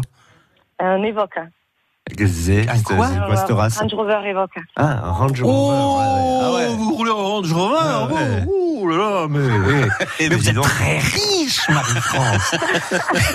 [0.80, 1.40] Un Evoque.
[2.18, 3.08] Un quoi
[3.82, 4.56] Range Rover Evoque.
[4.76, 5.76] Ah, un Range Rover.
[5.76, 6.40] Oh, ouais, ouais.
[6.42, 6.76] Ah ouais.
[6.76, 10.56] vous roulez en Range Rover Ah vous Oh là là, mais, mais ben, vous êtes
[10.56, 10.64] donc.
[10.64, 12.56] très riche, Marie-France.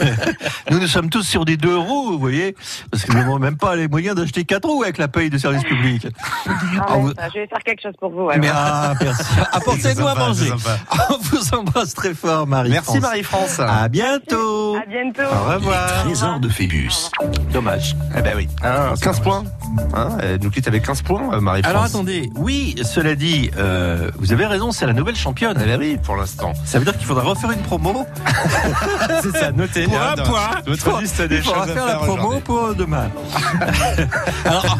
[0.70, 2.56] nous, nous sommes tous sur des deux roues, vous voyez,
[2.90, 5.36] parce que nous n'avons même pas les moyens d'acheter quatre roues avec la paye de
[5.36, 6.06] service public.
[6.46, 8.28] Ah, Ah, ouais, vous- ça, Je vais faire quelque chose pour vous.
[8.38, 9.22] Mais ah, merci.
[9.52, 10.50] Apportez-nous à manger.
[11.10, 12.86] On vous embrasse très fort, Marie-France.
[12.88, 13.60] Merci Marie-France.
[13.60, 14.76] À bientôt.
[14.76, 15.22] À bientôt.
[15.30, 16.04] Au revoir.
[16.04, 17.10] Trésor de Phébus.
[17.52, 17.96] Dommage.
[18.16, 18.48] Eh ben oui.
[18.64, 19.44] Ah, 15 points.
[19.94, 21.70] Hein, elle nous quitte avec 15 points, euh, Marie-France.
[21.70, 25.58] Alors attendez, oui, cela dit, euh, vous avez raison, c'est la nouvelle championne.
[25.60, 26.52] Eh ben oui, pour l'instant.
[26.64, 28.06] Ça veut dire qu'il faudra refaire une promo
[29.22, 30.50] C'est ça, notez pour un point.
[30.66, 33.10] Votre liste des Il faudra faire la promo pour demain.
[34.44, 34.78] Alors,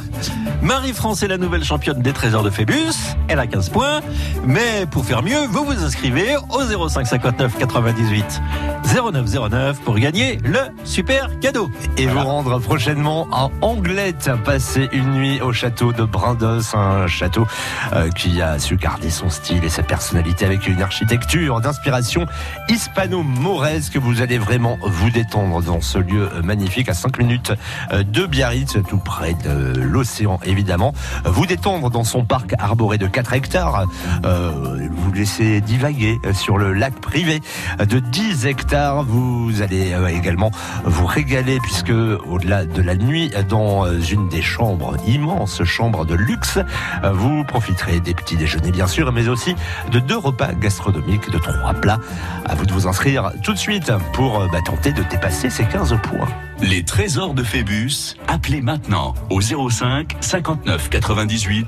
[0.63, 2.95] Marie-France est la nouvelle championne des trésors de Phébus.
[3.29, 4.01] Elle a 15 points.
[4.47, 8.41] Mais pour faire mieux, vous vous inscrivez au 05 59 98
[8.85, 11.71] 09 09 pour gagner le super cadeau.
[11.99, 17.45] Et vous rendre prochainement à Anglette, passer une nuit au château de Brindos, un château
[17.93, 22.25] euh, qui a su garder son style et sa personnalité avec une architecture d'inspiration
[22.69, 23.97] hispano-mauresque.
[23.97, 27.53] Vous allez vraiment vous détendre dans ce lieu euh, magnifique à 5 minutes
[27.93, 30.93] euh, de Biarritz, tout près de l'océan évidemment.
[31.25, 33.87] Vous détendre dans son parc arboré de 4 hectares,
[34.23, 37.41] vous laisser divaguer sur le lac privé
[37.81, 39.03] de 10 hectares.
[39.03, 40.53] Vous allez également
[40.85, 46.15] vous régaler puisque au-delà de la nuit dans euh, une des chambres, immense chambre de
[46.15, 46.59] luxe,
[47.03, 49.55] euh, vous profiterez des petits déjeuners bien sûr, mais aussi
[49.91, 52.01] de deux repas gastronomiques, de trois plats.
[52.45, 55.65] À vous de vous inscrire tout de suite pour euh, bah, tenter de dépasser ces
[55.65, 56.29] 15 points.
[56.63, 61.67] Les trésors de Phébus, appelez maintenant au 05 59 98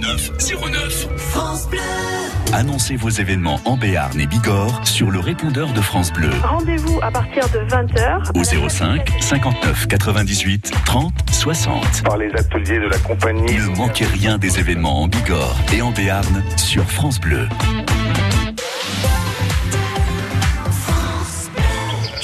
[0.00, 0.30] 09
[0.72, 1.08] 09.
[1.18, 1.78] France Bleu.
[2.52, 7.10] Annoncez vos événements en Béarn et Bigorre sur le répondeur de France Bleu Rendez-vous à
[7.10, 8.38] partir de 20h.
[8.38, 12.02] au 05 59 98 30 60.
[12.04, 13.54] par les ateliers de la compagnie.
[13.56, 17.48] Ne manquez rien des événements en Bigorre et en Béarn sur France Bleu.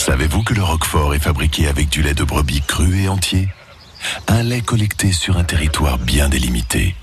[0.08, 3.46] Savez-vous que le Roquefort est fabriqué avec du lait de brebis cru et entier?
[4.26, 6.96] Un lait collecté sur un territoire bien délimité.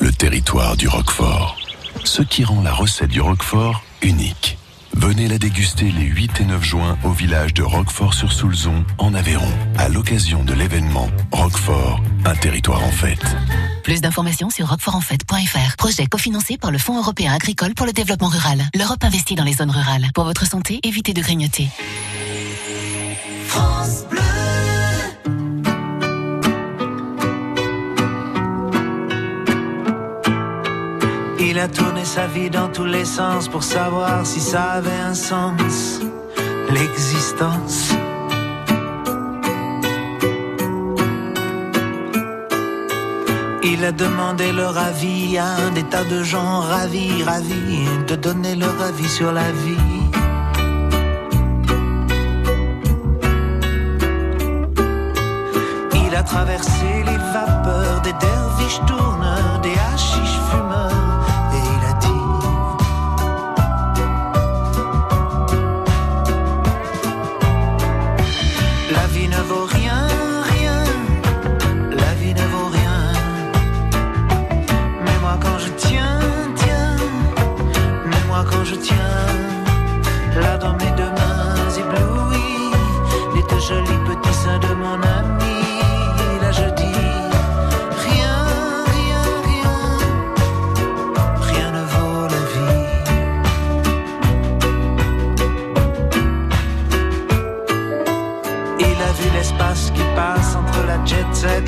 [0.00, 1.56] Le territoire du Roquefort.
[2.02, 4.58] Ce qui rend la recette du Roquefort unique.
[4.94, 9.88] Venez la déguster les 8 et 9 juin au village de Roquefort-sur-Soulzon, en Aveyron, à
[9.88, 13.24] l'occasion de l'événement Roquefort, un territoire en fête.
[13.84, 15.76] Plus d'informations sur roquefortenfête.fr.
[15.78, 18.64] Projet cofinancé par le Fonds européen agricole pour le développement rural.
[18.74, 20.08] L'Europe investit dans les zones rurales.
[20.12, 21.68] Pour votre santé, évitez de grignoter.
[31.52, 35.12] Il a tourné sa vie dans tous les sens pour savoir si ça avait un
[35.12, 36.00] sens,
[36.70, 37.92] l'existence.
[43.62, 48.80] Il a demandé leur avis à un tas de gens ravis, ravis de donner leur
[48.80, 50.21] avis sur la vie.
[56.24, 58.80] Traversé les vapeurs des derviches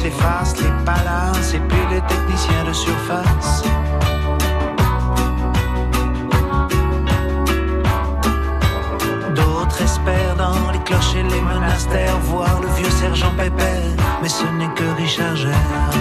[0.04, 3.62] les faces, les palaces et puis les techniciens de surface.
[9.34, 14.74] D'autres espèrent dans les clochers, les monastères, voir le vieux sergent Pépère, mais ce n'est
[14.74, 15.93] que Richard Gere.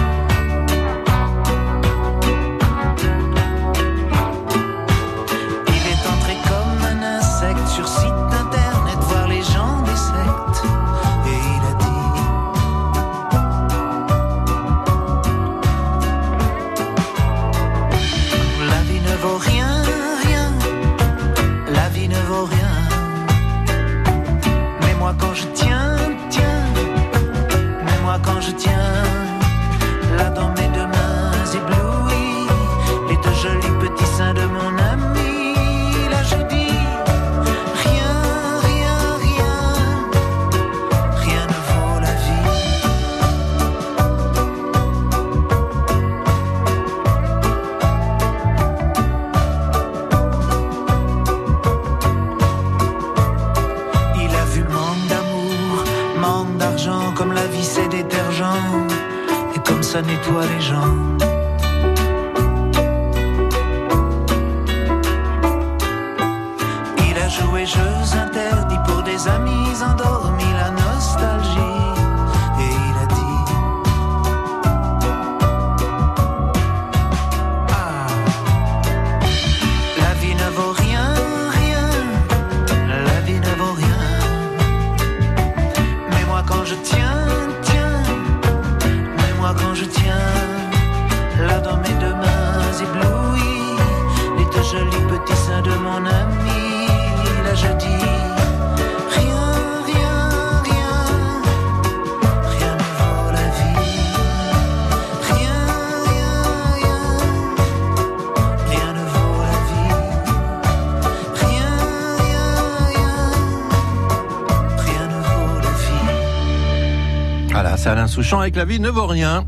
[118.24, 119.44] Souchon avec la vie ne vaut rien.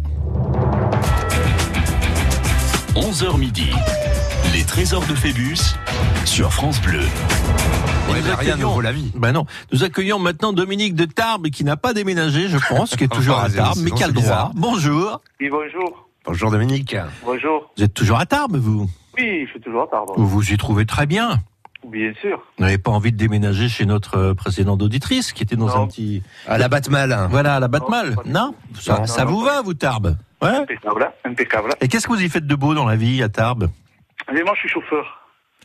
[2.94, 3.70] 11h midi.
[4.52, 5.56] Les trésors de Phébus
[6.26, 7.00] sur France Bleu.
[7.00, 9.46] Et nous accueillons- Ben non.
[9.72, 13.38] Nous accueillons maintenant Dominique de Tarbes qui n'a pas déménagé, je pense, qui est toujours
[13.38, 14.50] à Tarbes, mais qui a le droit.
[14.54, 15.22] Bonjour.
[15.40, 16.06] Oui, bonjour.
[16.26, 16.94] Bonjour Dominique.
[17.24, 17.70] Bonjour.
[17.78, 18.90] Vous êtes toujours à Tarbes, vous?
[19.16, 20.10] Oui, je suis toujours à Tarbes.
[20.18, 21.38] Vous vous y trouvez très bien.
[21.90, 22.42] Bien sûr.
[22.58, 25.82] Vous n'avez pas envie de déménager chez notre euh, précédente auditrice qui était dans Non.
[25.84, 26.22] un petit.
[26.48, 27.28] À la Batmal.
[27.30, 28.16] Voilà, à la Batmal.
[28.26, 29.44] Non, Ça, Non, ça non, vous non.
[29.46, 30.48] va, vous, Tarbes Ouais.
[30.50, 31.70] Impeccable, impeccable.
[31.80, 33.68] Et qu'est-ce que vous y faites de beau dans la vie à Tarbes
[34.32, 35.04] Mais moi, je suis chauffeur.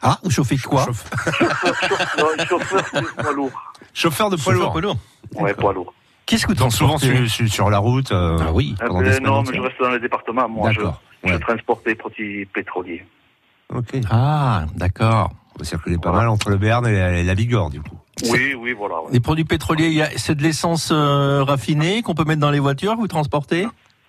[0.02, 0.86] Ah, vous chauffez de quoi
[2.18, 3.52] Non, chauffeur, c'est poids lourd.
[3.94, 4.72] Chauffeur de poids Chauffeur lourd.
[4.72, 4.98] poids lourd.
[5.36, 5.94] Ouais, poids lourd.
[6.26, 8.12] Qu'est-ce que vous souvent sur, sur- sur la route.
[8.12, 8.76] euh, Ah oui.
[8.82, 10.48] Euh, pendant des semaines non, mais je reste dans le département.
[10.48, 11.02] Moi, je, D'accord.
[11.26, 11.40] je Ouais.
[11.40, 13.06] transporte des produits pétroliers.
[13.74, 13.98] Ok.
[14.10, 15.32] Ah, d'accord.
[15.62, 17.96] Vous circulez pas mal entre le Béarn et la, la Bigorre, du coup.
[18.32, 18.96] Oui, oui, voilà.
[18.96, 19.10] ouais.
[19.12, 23.00] Les produits pétroliers, c'est de l'essence euh, raffinée qu'on peut mettre dans les voitures, que
[23.00, 23.68] vous transportez?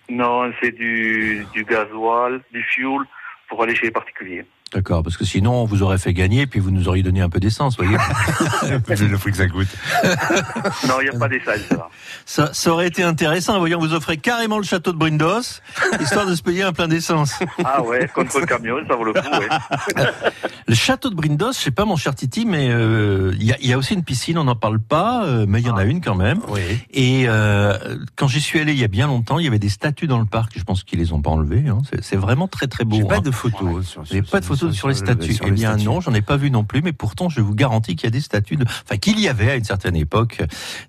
[0.09, 3.01] Non, c'est du, du gasoil, du fuel
[3.49, 4.45] pour aller chez les particuliers.
[4.73, 7.29] D'accord, parce que sinon on vous aurait fait gagner, puis vous nous auriez donné un
[7.29, 7.95] peu d'essence, voyez.
[8.63, 9.67] Le prix que ça coûte.
[10.87, 11.89] Non, il n'y a pas d'essence, là.
[12.25, 15.61] ça, ça aurait été intéressant, voyons, vous offrez carrément le château de Brindos,
[15.99, 17.39] histoire de se payer un plein d'essence.
[17.63, 20.03] Ah ouais, contre le camion, ça vaut le coup, ouais.
[20.73, 23.57] Le château de Brindos, je sais pas mon cher Titi, mais euh, il y, a,
[23.61, 25.77] il y a aussi une piscine, on n'en parle pas, euh, mais il y en
[25.77, 26.39] a une quand même.
[26.47, 26.61] Oui.
[26.91, 27.77] Et euh,
[28.15, 30.17] quand j'y suis allé il y a bien longtemps, il y avait des statues dans
[30.17, 31.65] le parc, je pense qu'ils les ont pas enlevées.
[31.69, 31.83] Hein.
[32.01, 32.95] C'est- vraiment très très beau.
[32.95, 33.21] J'ai pas hein.
[33.21, 33.85] de photos.
[33.85, 35.37] Sur, J'ai pas de photos sur, les statues.
[35.45, 38.05] eh bien non, j'en ai pas vu non plus, mais pourtant je vous garantis qu'il
[38.05, 38.65] y a des statues, de...
[38.65, 40.41] enfin qu'il y avait à une certaine époque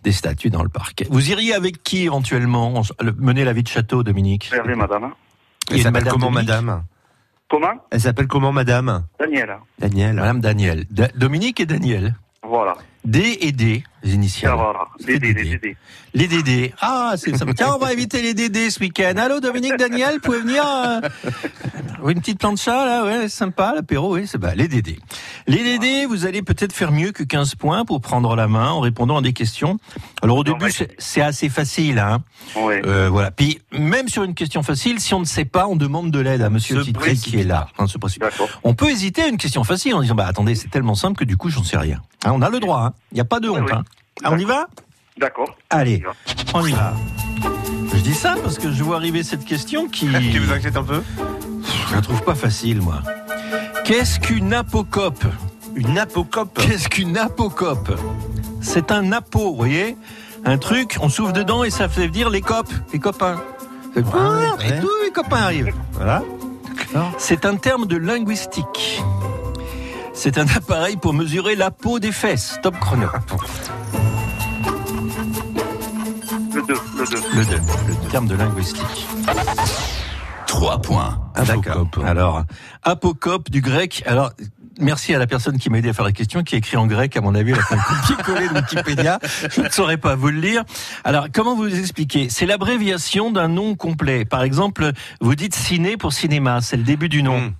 [0.03, 1.05] des statues dans le parc.
[1.11, 2.81] Vous iriez avec qui éventuellement?
[3.03, 4.49] Le- mener la vie de château, Dominique?
[4.51, 5.05] Regardez, madame.
[5.05, 5.13] hein.
[5.71, 6.49] Il y a une Madame comment, Dominique?
[6.49, 6.85] madame?
[7.55, 9.05] Comment Elle s'appelle comment, madame?
[9.21, 9.57] Daniel.
[9.79, 10.15] Daniel.
[10.17, 10.85] Madame Daniel.
[10.91, 12.17] Da- Dominique et Daniel.
[12.43, 12.75] Voilà.
[13.05, 14.57] D et D, les initiales.
[15.07, 15.19] Les.
[15.19, 15.77] Dédé.
[16.13, 16.75] Les Dédés.
[16.81, 17.45] Ah, c'est ça.
[17.57, 19.15] Tiens, on va éviter les Dédés ce week-end.
[19.17, 21.01] Allô, Dominique, Daniel, vous pouvez venir euh,
[22.03, 24.99] Oui, une petite plancha, là, ouais, sympa, l'apéro, oui, c'est bah, les Dédés.
[25.47, 28.81] Les Dédés, vous allez peut-être faire mieux que 15 points pour prendre la main en
[28.81, 29.79] répondant à des questions.
[30.23, 32.23] Alors, au début, c'est c'est assez facile, hein.
[32.57, 32.83] Ouais.
[32.85, 33.31] Euh, voilà.
[33.31, 36.43] Puis, même sur une question facile, si on ne sait pas, on demande de l'aide
[36.43, 37.69] à monsieur Se Titry qui est là.
[37.79, 37.87] Hein.
[38.63, 41.25] On peut hésiter à une question facile en disant, bah, attendez, c'est tellement simple que
[41.25, 42.01] du coup, j'en sais rien.
[42.25, 42.93] Hein, on a le droit, hein.
[43.15, 43.73] Il n'y a pas de honte, oui.
[43.73, 43.85] hein.
[44.25, 44.67] Ah, on y va?
[45.17, 45.57] D'accord.
[45.71, 46.03] Allez,
[46.53, 46.93] on y va.
[47.95, 50.09] Je dis ça parce que je vois arriver cette question qui.
[50.33, 51.01] Qui vous inquiète un peu?
[51.91, 53.01] Je la trouve pas facile, moi.
[53.85, 55.25] Qu'est-ce qu'une apocope?
[55.77, 56.59] Une apocope?
[56.61, 57.97] Qu'est-ce qu'une apocope?
[58.61, 59.97] C'est un apo, vous voyez?
[60.45, 63.41] Un truc, on souffle dedans et ça fait dire les copes, les copains.
[63.97, 65.73] Et tous les copains arrivent.
[65.93, 66.23] Voilà.
[67.19, 69.01] C'est un terme de linguistique.
[70.15, 72.59] C'est un appareil pour mesurer la peau des fesses.
[72.63, 73.09] Top chrono.
[76.55, 77.17] Le 2, le 2.
[77.35, 77.57] Le 2,
[77.89, 79.07] le terme de linguistique.
[80.47, 81.21] 3 points.
[81.47, 81.89] D'accord.
[82.05, 82.45] Alors,
[82.85, 84.05] apocope du grec.
[84.07, 84.31] Alors,
[84.81, 87.17] merci à la personne qui m'a aidé à faire la question, qui écrit en grec,
[87.17, 89.19] à mon avis, elle a fait un copier-coller de Wikipédia.
[89.51, 90.63] Je ne saurais pas vous le lire.
[91.03, 94.25] Alors, comment vous expliquer C'est l'abréviation d'un nom complet.
[94.25, 97.53] Par exemple, vous dites ciné pour cinéma, c'est le début du nom.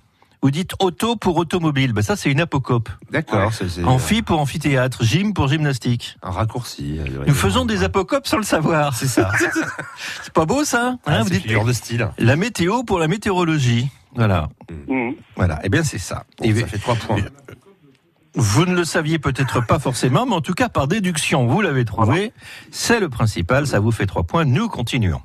[0.45, 2.87] Vous dites auto pour automobile, ben ça c'est une apocope.
[3.09, 3.51] D'accord.
[3.51, 6.17] c'est- c'est- Amphi pour amphithéâtre, gym pour gymnastique.
[6.21, 6.99] Un raccourci.
[6.99, 8.93] euh, Nous faisons des apocopes sans le savoir.
[8.95, 9.31] C'est ça.
[10.21, 12.09] c'est pas beau ça hein, Ah, Vous c'est dites figure de style.
[12.19, 13.89] la météo pour la météorologie.
[14.13, 14.49] Voilà.
[14.87, 15.15] Mhm.
[15.35, 15.59] Voilà.
[15.63, 16.25] Eh bien c'est ça.
[16.43, 17.17] Et Ça fait 3 points.
[18.35, 21.85] Vous ne le saviez peut-être pas forcément, mais en tout cas par déduction, vous l'avez
[21.85, 22.33] trouvé.
[22.69, 24.45] C'est le principal, ça vous fait trois points.
[24.45, 25.21] Nous continuons.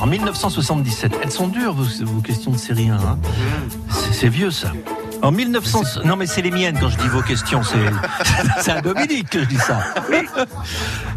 [0.00, 2.94] En 1977, elles sont dures vos, vos questions de série 1.
[2.96, 3.18] hein.
[4.12, 4.72] C'est vieux ça.
[5.22, 7.78] En 1900, non mais c'est les miennes quand je dis vos questions, c'est
[8.60, 9.78] c'est à Dominique que je dis ça.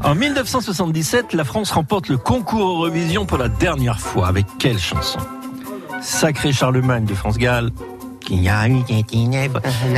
[0.04, 4.28] En 1977, la France remporte le concours Eurovision pour la dernière fois.
[4.30, 5.20] Avec quelle chanson?
[6.02, 7.72] Sacré Charlemagne de France Gall.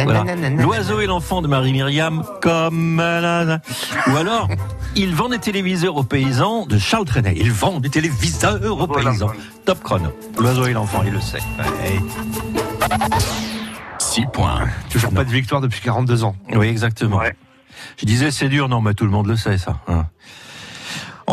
[0.03, 0.23] Voilà.
[0.57, 4.47] L'oiseau et l'enfant de Marie-Myriam, comme Ou alors,
[4.95, 7.33] ils vendent des téléviseurs aux paysans de Charles Trenet.
[7.37, 9.31] Ils vendent des téléviseurs aux paysans.
[9.65, 10.09] Top chrono.
[10.39, 11.39] L'oiseau et l'enfant, il le sait.
[11.59, 11.99] Ouais.
[13.99, 14.67] 6 points.
[14.89, 16.35] Toujours pas de victoire depuis 42 ans.
[16.53, 17.17] Oui, exactement.
[17.17, 17.35] Ouais.
[17.97, 18.67] Je disais, c'est dur.
[18.69, 19.77] Non, mais tout le monde le sait, ça.
[19.87, 20.05] hein.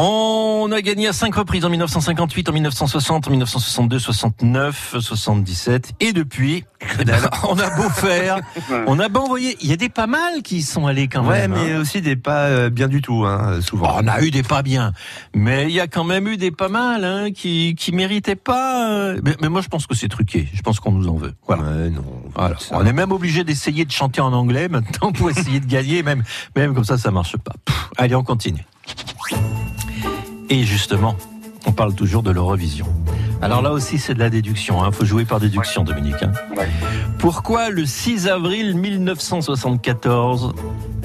[0.01, 5.93] On a gagné à cinq reprises en 1958, en 1960, en 1962, 69, 77.
[5.99, 6.65] Et depuis,
[7.49, 8.39] on a beau faire,
[8.87, 9.57] on a beau envoyer.
[9.61, 11.55] Il y a des pas mal qui sont allés quand Ouais, même.
[11.61, 11.81] mais hein.
[11.81, 13.89] aussi des pas euh, bien du tout, hein, souvent.
[13.97, 14.93] Oh, on a eu des pas bien,
[15.35, 18.89] mais il y a quand même eu des pas mal hein, qui qui méritaient pas.
[18.91, 20.47] euh, Mais, mais moi, je pense que c'est truqué.
[20.55, 21.35] Je pense qu'on nous en veut.
[21.49, 21.65] Voilà.
[21.65, 22.05] Ouais, non.
[22.61, 26.05] Ça- On est même obligé d'essayer de chanter en anglais maintenant pour essayer de gagner,
[26.05, 26.23] même
[26.55, 27.55] même comme ça, ça marche pas.
[27.65, 28.65] Pff, allez, on continue.
[30.51, 31.17] Et justement,
[31.67, 32.87] on parle toujours de l'Eurovision.
[33.41, 34.85] Alors là aussi, c'est de la déduction.
[34.87, 36.23] Il faut jouer par déduction, Dominique.
[36.23, 36.33] hein.
[36.57, 36.69] Ouais.
[37.19, 40.55] Pourquoi le 6 avril 1974,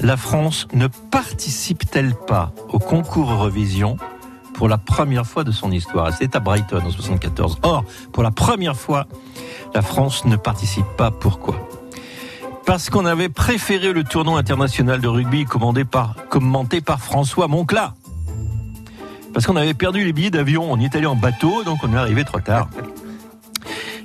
[0.00, 3.96] la France ne participe-t-elle pas au concours Eurovision
[4.54, 6.12] pour la première fois de son histoire?
[6.12, 7.58] C'était à Brighton en 74.
[7.62, 9.06] Or, pour la première fois,
[9.74, 11.10] la France ne participe pas.
[11.10, 11.68] Pourquoi?
[12.66, 17.94] Parce qu'on avait préféré le tournoi international de rugby commandé par, commenté par François Monclat.
[19.34, 21.92] Parce qu'on avait perdu les billets d'avion, on y est allé en bateau, donc on
[21.92, 22.68] est arrivé trop tard.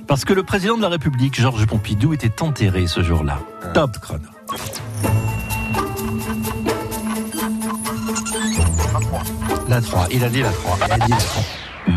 [0.08, 3.38] Parce que le président de la République, Georges Pompidou, était enterré ce jour-là.
[3.72, 4.24] Top chrono.
[9.68, 10.78] La 3, il a dit la 3.
[10.84, 11.42] Il a dit la 3.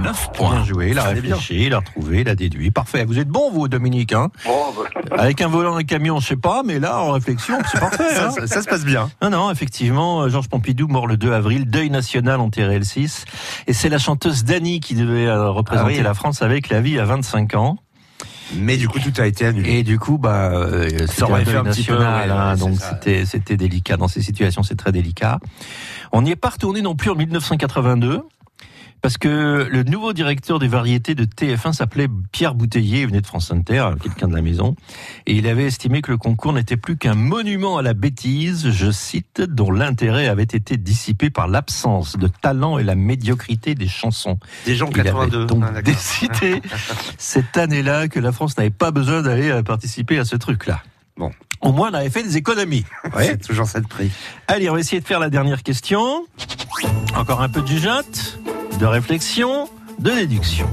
[0.01, 0.55] 9 points.
[0.55, 2.71] Bien joué, il a réfléchi, il a retrouvé, il a déduit.
[2.71, 3.05] Parfait.
[3.05, 4.73] Vous êtes bon, vous, Dominique, hein Bon,
[5.09, 7.79] bah, Avec un volant et un camion, je sais pas, mais là, en réflexion, c'est
[7.79, 8.13] parfait.
[8.15, 9.09] Ça, hein ça- ça se passe bien.
[9.21, 13.25] non, non, effectivement, euh, Georges Pompidou mort le 2 avril, deuil national enterré le 6.
[13.67, 16.03] Et c'est la chanteuse Dani qui devait euh, représenter Ah oui.
[16.03, 17.77] la France avec la vie à 25 ans.
[18.55, 19.77] Mais du coup, tout a été annulé.
[19.79, 20.87] Et du coup, bah, euh,
[21.21, 23.97] aurait un fait deuil un petit peu, ouais, hein, ouais, donc c'était c'était délicat.
[23.97, 25.39] Dans ces situations, c'est très délicat.
[26.11, 28.21] On n'y est pas retourné non plus en 1982.
[29.03, 33.27] Parce que le nouveau directeur des variétés de TF1 s'appelait Pierre Bouteiller, il venait de
[33.27, 34.77] France Inter, quelqu'un de la maison,
[35.25, 38.91] et il avait estimé que le concours n'était plus qu'un monument à la bêtise, je
[38.91, 44.39] cite, dont l'intérêt avait été dissipé par l'absence de talent et la médiocrité des chansons.
[44.65, 45.47] Des gens Il avait 82.
[45.47, 46.61] donc Ah, décidé
[47.17, 50.81] cette année-là que la France n'avait pas besoin d'aller euh, participer à ce truc-là.
[51.17, 51.29] Bon.
[51.59, 52.85] Au moins, on avait fait des économies.
[53.13, 53.25] Ouais.
[53.27, 54.11] C'est toujours ça de prix.
[54.47, 56.25] Allez, on va essayer de faire la dernière question.
[57.15, 58.39] Encore un peu de jugeote,
[58.79, 59.69] de réflexion,
[59.99, 60.67] de déduction.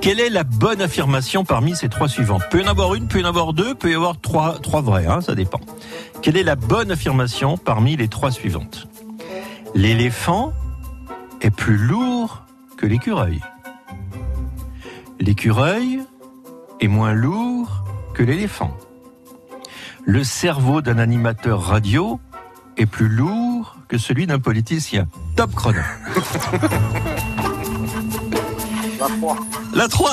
[0.00, 3.20] Quelle est la bonne affirmation parmi ces trois suivantes Peut y en avoir une, peut
[3.20, 5.60] y en avoir deux, peut y avoir trois, vraies, hein, ça dépend.
[6.22, 8.86] Quelle est la bonne affirmation parmi les trois suivantes?
[9.74, 10.52] L'éléphant
[11.40, 12.44] est plus lourd
[12.76, 13.40] que l'écureuil.
[15.18, 16.02] L'écureuil
[16.80, 18.76] est moins lourd que l'éléphant.
[20.04, 22.20] Le cerveau d'un animateur radio
[22.76, 23.45] est plus lourd
[23.88, 25.08] que celui d'un politicien.
[25.36, 25.80] Top chrono.
[28.98, 29.36] la 3.
[29.74, 30.10] La 3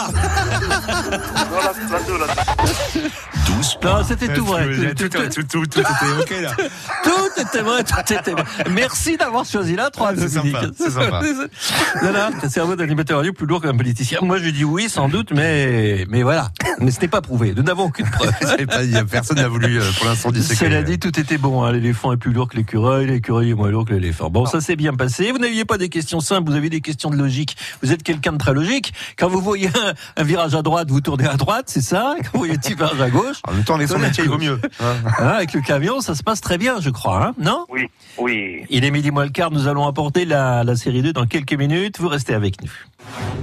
[1.50, 3.12] Non, la, la 2, la 2.
[3.56, 3.98] 12 points.
[4.00, 4.68] Non, c'était tout vrai.
[4.96, 6.52] Tout, tout, tout, tout, tout était ok là.
[7.04, 8.44] Tout était vrai, tout était vrai.
[8.72, 11.22] Merci d'avoir choisi la 3, c'est sympa, c'est sympa.
[12.02, 14.20] Voilà, le cerveau d'animateur radio plus lourd qu'un politicien.
[14.22, 16.50] Moi, je dis oui, sans doute, mais, mais voilà.
[16.80, 17.54] Mais ce n'est pas prouvé.
[17.56, 18.32] Nous n'avons aucune preuve.
[19.12, 20.66] Personne n'a voulu euh, pour l'instant disséquer.
[20.66, 21.64] Cela dit, tout était bon.
[21.64, 21.72] hein.
[21.72, 24.30] L'éléphant est plus lourd que l'écureuil, l'écureuil est moins lourd que l'éléphant.
[24.30, 25.32] Bon, ça s'est bien passé.
[25.32, 27.58] Vous n'aviez pas des questions simples, vous avez des questions de logique.
[27.82, 28.94] Vous êtes quelqu'un de très logique.
[29.18, 29.70] Quand vous voyez
[30.18, 32.16] un virage à droite, vous tournez à droite, c'est ça.
[32.24, 33.38] Quand vous voyez un petit virage à gauche.
[33.48, 34.60] En même temps, les son métier, il vaut mieux.
[34.80, 34.94] hein.
[35.20, 37.26] Hein, avec le camion, ça se passe très bien, je crois.
[37.28, 37.66] Hein non?
[37.70, 37.88] Oui,
[38.18, 38.64] oui.
[38.70, 39.52] Il est midi moins le quart.
[39.52, 42.00] Nous allons apporter la, la série 2 dans quelques minutes.
[42.00, 42.72] Vous restez avec nous.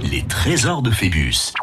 [0.01, 1.53] Les trésors de Phébus.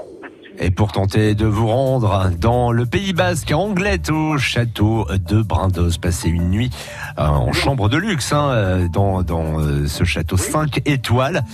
[0.61, 5.40] Et pour tenter de vous rendre dans le Pays Basque, à Anglette, au château de
[5.40, 6.70] Brindos, passer une nuit
[7.18, 11.44] euh, en chambre de luxe hein, euh, dans, dans euh, ce château 5 étoiles.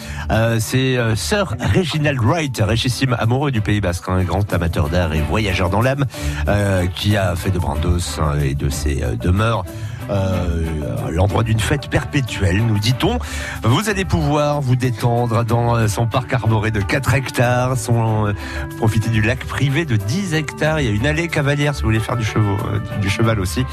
[0.59, 5.69] C'est Sir Reginald Wright, richissime amoureux du Pays Basque, un grand amateur d'art et voyageur
[5.69, 6.07] dans l'âme,
[6.49, 9.65] euh, qui a fait de Brindos hein, et de ses demeures
[10.11, 13.19] euh, l'endroit d'une fête perpétuelle, nous dit-on.
[13.63, 18.33] Vous allez pouvoir vous détendre dans euh, son parc arboré de 4 hectares, son, euh,
[18.79, 20.81] profiter du lac privé de 10 hectares.
[20.81, 22.57] Il y a une allée cavalière si vous voulez faire du, cheval,
[23.01, 23.65] du cheval aussi,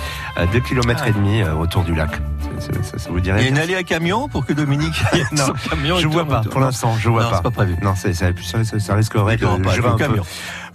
[0.53, 2.11] 2 km et demi autour du lac.
[2.61, 4.93] Ça, ça- Il y a une allée à camion pour que Dominique
[5.31, 6.41] Non, son camion je vois pas.
[6.41, 7.35] Pour l'instant, je vois Non, pas.
[7.37, 7.75] c'est pas prévu.
[7.81, 8.27] Non, ça, ça,
[8.79, 9.97] ça risquerait de jurer un peu.
[9.97, 10.23] camion.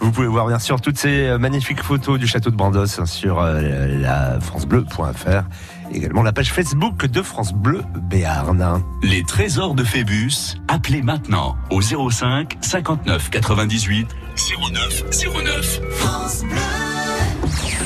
[0.00, 3.06] Vous pouvez voir bien sûr toutes ces euh, magnifiques photos du château de Brandos hein,
[3.06, 5.44] sur euh, la francebleu.fr.
[5.92, 8.82] Également la page Facebook de France Bleu Béarn.
[9.02, 10.56] Les trésors de Phébus.
[10.68, 14.08] Appelez maintenant au 05 59 98
[14.72, 15.04] 09
[15.44, 15.80] 09.
[15.92, 16.95] France Bleu.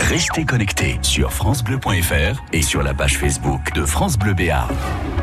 [0.00, 4.74] Restez connectés sur francebleu.fr et sur la page Facebook de France Bleu Béarn.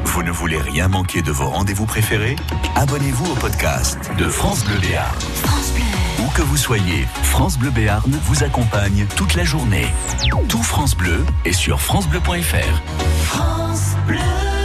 [0.05, 2.35] Vous ne voulez rien manquer de vos rendez-vous préférés?
[2.75, 5.15] Abonnez-vous au podcast de France Bleu Béarn.
[6.19, 9.87] Où que vous soyez, France Bleu Béarn vous accompagne toute la journée.
[10.49, 12.81] Tout France Bleu est sur francebleu.fr.
[13.25, 14.56] France Bleu.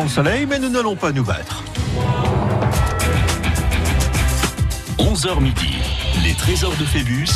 [0.00, 1.62] Avons le soleil, mais nous n'allons pas nous battre.
[4.98, 5.74] 11h midi,
[6.24, 7.28] les trésors de Phébus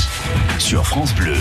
[0.59, 1.35] sur France Bleu.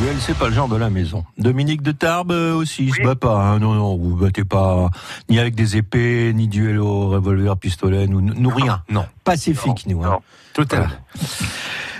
[0.00, 1.24] Oui, elle, c'est pas le genre de la maison.
[1.38, 3.36] Dominique de Tarbes euh, aussi, il se bat pas.
[3.36, 3.58] hein.
[3.60, 4.90] Non, non, vous battez pas
[5.28, 8.82] ni avec des épées, ni duel au revolver, pistolet, nous, nous rien.
[8.90, 9.06] Non.
[9.24, 10.02] Pacifique, nous.
[10.04, 10.18] Hein.
[10.52, 10.88] Total.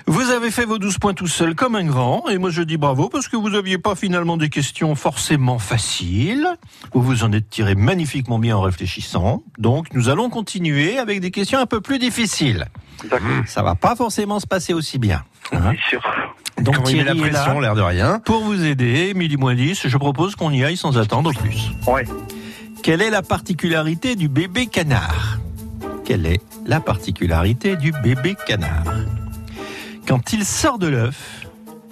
[0.08, 2.78] Vous avez fait vos 12 points tout seul comme un grand, et moi je dis
[2.78, 6.48] bravo parce que vous n'aviez pas finalement des questions forcément faciles.
[6.94, 9.42] Vous vous en êtes tiré magnifiquement bien en réfléchissant.
[9.58, 12.64] Donc nous allons continuer avec des questions un peu plus difficiles.
[13.46, 15.22] Ça va pas forcément se passer aussi bien.
[15.52, 15.74] hein.
[16.58, 18.18] Donc il met la Thierry là pression, l'air de rien.
[18.20, 21.70] Pour vous aider, midi moins 10, je propose qu'on y aille sans attendre plus.
[21.86, 22.04] Ouais.
[22.82, 25.38] Quelle est la particularité du bébé canard?
[26.06, 28.84] Quelle est la particularité du bébé canard?
[30.08, 31.46] Quand il sort de l'œuf,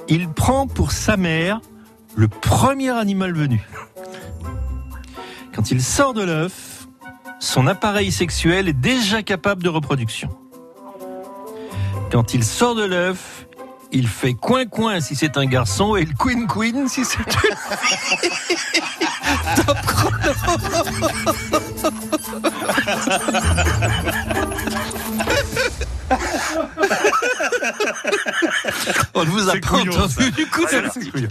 [0.08, 1.60] il prend pour sa mère
[2.14, 3.60] le premier animal venu.
[5.54, 6.86] Quand il sort de l'œuf,
[7.40, 10.30] son appareil sexuel est déjà capable de reproduction.
[12.10, 13.46] Quand il sort de l'œuf,
[13.92, 17.54] il fait coin-coin si c'est un garçon et le queen-queen si c'est une.
[19.66, 19.76] Top
[29.14, 30.30] On ne vous a pas couillon, entendu ça.
[30.30, 30.62] du coup.
[31.12, 31.28] Couillon.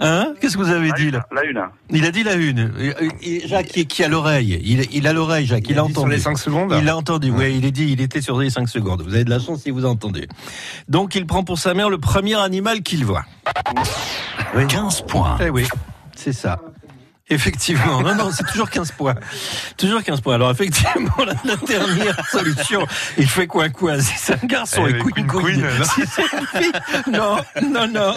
[0.00, 1.62] Hein Qu'est-ce que vous avez dit là La une.
[1.90, 2.72] Il a dit la une.
[3.20, 4.60] Et- et Jacques qui, qui a l'oreille.
[4.64, 5.64] Il, il a l'oreille, Jacques.
[5.68, 6.14] Il, Il a a dit sur entendu.
[6.16, 7.30] les cinq secondes Il a entendu.
[7.30, 7.92] Oui, il est dit.
[7.92, 9.02] Il était sur les 5 secondes.
[9.02, 10.28] Vous avez de la chance si vous entendez.
[10.88, 13.24] Donc il prend pour sa mère le premier animal qu'il voit.
[14.68, 15.38] 15 points.
[15.40, 15.66] Eh oui,
[16.16, 16.60] c'est ça.
[17.32, 19.14] Effectivement, non, non, c'est toujours 15 points.
[19.76, 20.34] Toujours 15 points.
[20.34, 22.86] Alors, effectivement, la, la dernière solution,
[23.18, 23.98] il fait quoi, quoi?
[24.00, 25.42] Si c'est un garçon, et queen, queen, queen.
[25.42, 25.84] queen, non.
[25.84, 26.72] Si c'est une fille,
[27.10, 27.36] non,
[27.68, 28.14] non, non.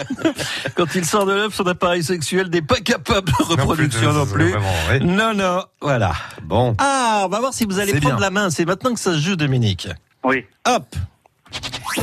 [0.74, 4.54] Quand il sort de l'œuf, son appareil sexuel n'est pas capable de reproduction non plus.
[5.02, 6.12] Non, non, voilà.
[6.42, 6.74] Bon.
[6.78, 8.20] Ah, on va voir si vous allez prendre bien.
[8.20, 8.50] la main.
[8.50, 9.88] C'est maintenant que ça se joue, Dominique.
[10.24, 10.44] Oui.
[10.66, 10.84] Hop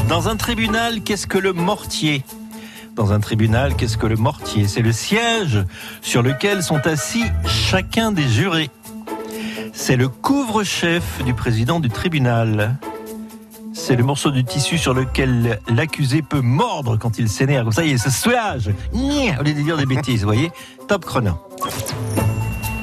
[0.07, 2.23] Dans un tribunal, qu'est-ce que le mortier?
[2.95, 4.67] Dans un tribunal, qu'est-ce que le mortier?
[4.67, 5.63] C'est le siège
[6.01, 8.69] sur lequel sont assis chacun des jurés.
[9.73, 12.77] C'est le couvre-chef du président du tribunal.
[13.73, 17.63] C'est le morceau de tissu sur lequel l'accusé peut mordre quand il s'énerve.
[17.65, 18.69] Comme ça, il se soulage.
[18.93, 20.51] Nya, Au lieu de dire des bêtises, vous voyez
[20.87, 21.31] Top chrono.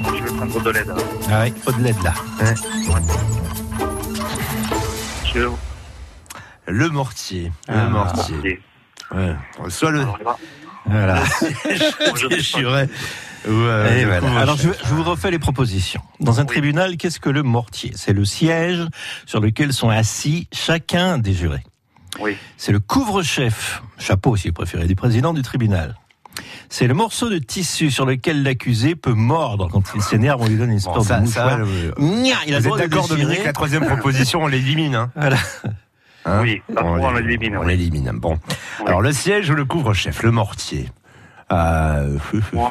[0.06, 0.92] Je vais prendre de l'aide.
[1.30, 2.12] Ah oui, faut de l'aide là.
[5.32, 5.48] Je...
[6.66, 7.52] Le mortier.
[7.68, 7.88] Le Ah.
[7.88, 8.60] mortier.
[9.14, 9.34] Ouais.
[9.68, 10.04] Soit le.
[10.86, 11.22] Voilà.
[12.06, 12.88] Je.
[13.46, 14.20] Ouais, voilà.
[14.20, 14.36] couvre-chef.
[14.36, 16.02] Alors je, je vous refais les propositions.
[16.20, 17.90] Dans un tribunal, qu'est-ce que le mortier?
[17.96, 18.82] C'est le siège
[19.24, 21.64] sur lequel sont assis chacun des jurés.
[22.20, 22.36] Oui.
[22.58, 25.96] C'est le couvre-chef, chapeau si vous préférez, du président du tribunal.
[26.68, 30.56] C'est le morceau de tissu sur lequel l'accusé peut mordre quand il s'énerve, on lui
[30.58, 31.58] donne une sorte de ça, mouchoir.
[31.58, 33.08] le- Nya, il a le Vous droit êtes de d'accord.
[33.08, 34.94] Dominique La troisième proposition, on l'élimine.
[34.96, 35.36] Hein Voilà.
[36.24, 37.68] Hein Oui, ça, on l'élimine, On oui.
[37.68, 38.10] l'élimine.
[38.14, 38.38] Bon.
[38.86, 40.88] Alors, le siège ou le couvre-chef Le mortier.
[41.52, 42.18] Euh,
[42.52, 42.70] Moi,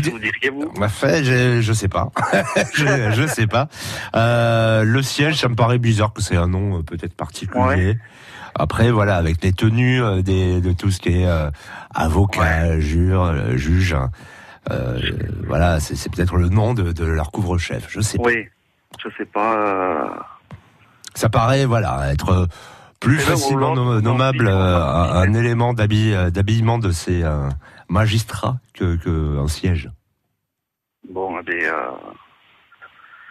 [0.00, 2.10] que vous diriez, vous fait, je, je sais pas.
[2.74, 3.68] je, je sais pas.
[4.14, 7.98] Euh, le siège, ça me paraît bizarre que c'est un nom euh, peut-être particulier.
[8.54, 11.50] Après, voilà, avec les tenues euh, des, de tout ce qui est euh,
[11.94, 14.10] avocat, jure, juge, hein,
[14.70, 15.00] euh,
[15.46, 17.86] voilà, c'est c'est peut-être le nom de, de leur couvre-chef.
[17.88, 18.24] Je sais pas.
[18.28, 18.46] Oui,
[19.02, 20.31] je sais pas.
[21.14, 22.46] Ça paraît, voilà, être euh,
[23.00, 27.48] plus là, facilement nommable euh, un, un élément d'habi- d'habillement de ces euh,
[27.88, 29.90] magistrats que, que un siège.
[31.10, 31.90] Bon, eh bien, euh,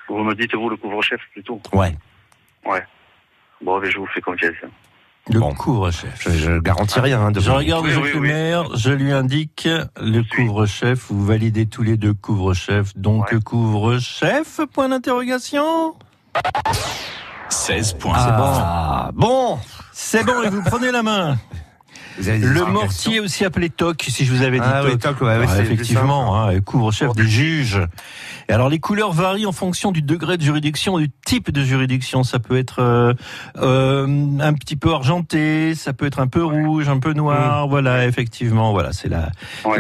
[0.10, 1.98] vous me dites, vous, le couvre-chef, plutôt Ouais.
[2.66, 2.84] Ouais.
[3.64, 4.56] Bon, mais je vous fais confiance.
[5.30, 6.20] Le couvre-chef.
[6.20, 7.22] Je, je garantis rien.
[7.22, 8.28] Hein, de Je regarde Oui, Jacques oui, Le oui.
[8.28, 9.70] Maire, je lui indique
[10.02, 11.12] le couvre-chef.
[11.12, 12.96] Vous validez tous les deux couvre-chef.
[12.98, 15.94] Donc couvre-chef, point d'interrogation
[17.52, 18.14] 16 points.
[18.16, 19.60] Ah, bon.
[19.92, 21.38] C'est bon, et vous prenez la main.
[22.20, 25.18] Le mortier aussi appelé toc, si je vous avais dit Ah oui, toc.
[25.18, 27.82] toc, ouais, Ah, effectivement, hein, couvre-chef des juges.
[28.50, 32.24] Et alors les couleurs varient en fonction du degré de juridiction, du type de juridiction.
[32.24, 33.14] Ça peut être euh,
[33.58, 34.06] euh,
[34.40, 37.68] un petit peu argenté, ça peut être un peu rouge, un peu noir.
[37.68, 39.32] Voilà, effectivement, voilà, c'est la.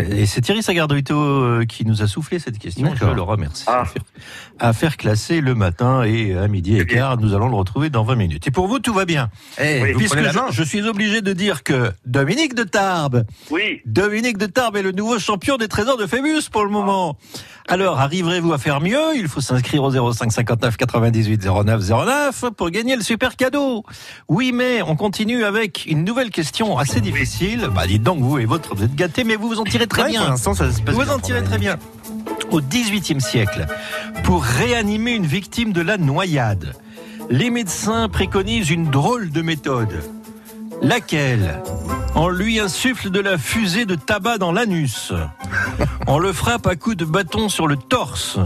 [0.10, 2.94] Et c'est Thierry Sagardoito euh, qui nous a soufflé cette question.
[2.96, 3.66] Je le remercie.
[3.68, 4.04] À, faire,
[4.60, 8.04] à faire classer le matin et à midi et quart, nous allons le retrouver dans
[8.04, 8.48] 20 minutes.
[8.48, 9.30] Et pour vous, tout va bien.
[9.60, 13.26] Eh, vous Puisque je, je suis obligé de dire que de Dominique de Tarbes.
[13.50, 13.82] Oui.
[13.88, 17.18] Dominique de Tarbes est le nouveau champion des trésors de Phébus pour le moment.
[17.68, 19.16] Alors, arriverez-vous à faire mieux?
[19.16, 23.84] Il faut s'inscrire au 05 59 98 09 09 pour gagner le super cadeau.
[24.30, 27.68] Oui, mais on continue avec une nouvelle question assez difficile.
[27.74, 30.04] Bah, dites donc, vous et votre, vous êtes gâtés, mais vous vous en tirez très
[30.04, 30.22] Ouais, bien.
[30.22, 31.78] pour l'instant, ça se passe Vous bien en tirez très bien.
[32.52, 33.66] Au XVIIIe siècle,
[34.26, 36.76] pour réanimer une victime de la noyade,
[37.32, 40.04] les médecins préconisent une drôle de méthode.
[40.82, 41.62] Laquelle?
[42.16, 45.14] On lui insuffle de la fusée de tabac dans l'anus.
[46.08, 48.40] On le frappe à coups de bâton sur le torse.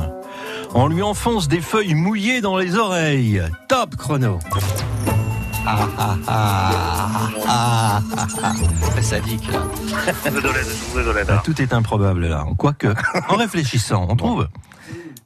[0.73, 3.41] On lui enfonce des feuilles mouillées dans les oreilles.
[3.67, 4.39] Top chrono.
[5.67, 6.71] Ah ah ah
[7.47, 9.01] ah ah ah.
[9.01, 9.63] Sadique là.
[10.23, 11.27] Je vous ai de l'aide, je vous ai de l'aide.
[11.27, 12.45] Ah, Tout est improbable là.
[12.55, 12.93] Quoique,
[13.29, 14.47] en réfléchissant, on trouve.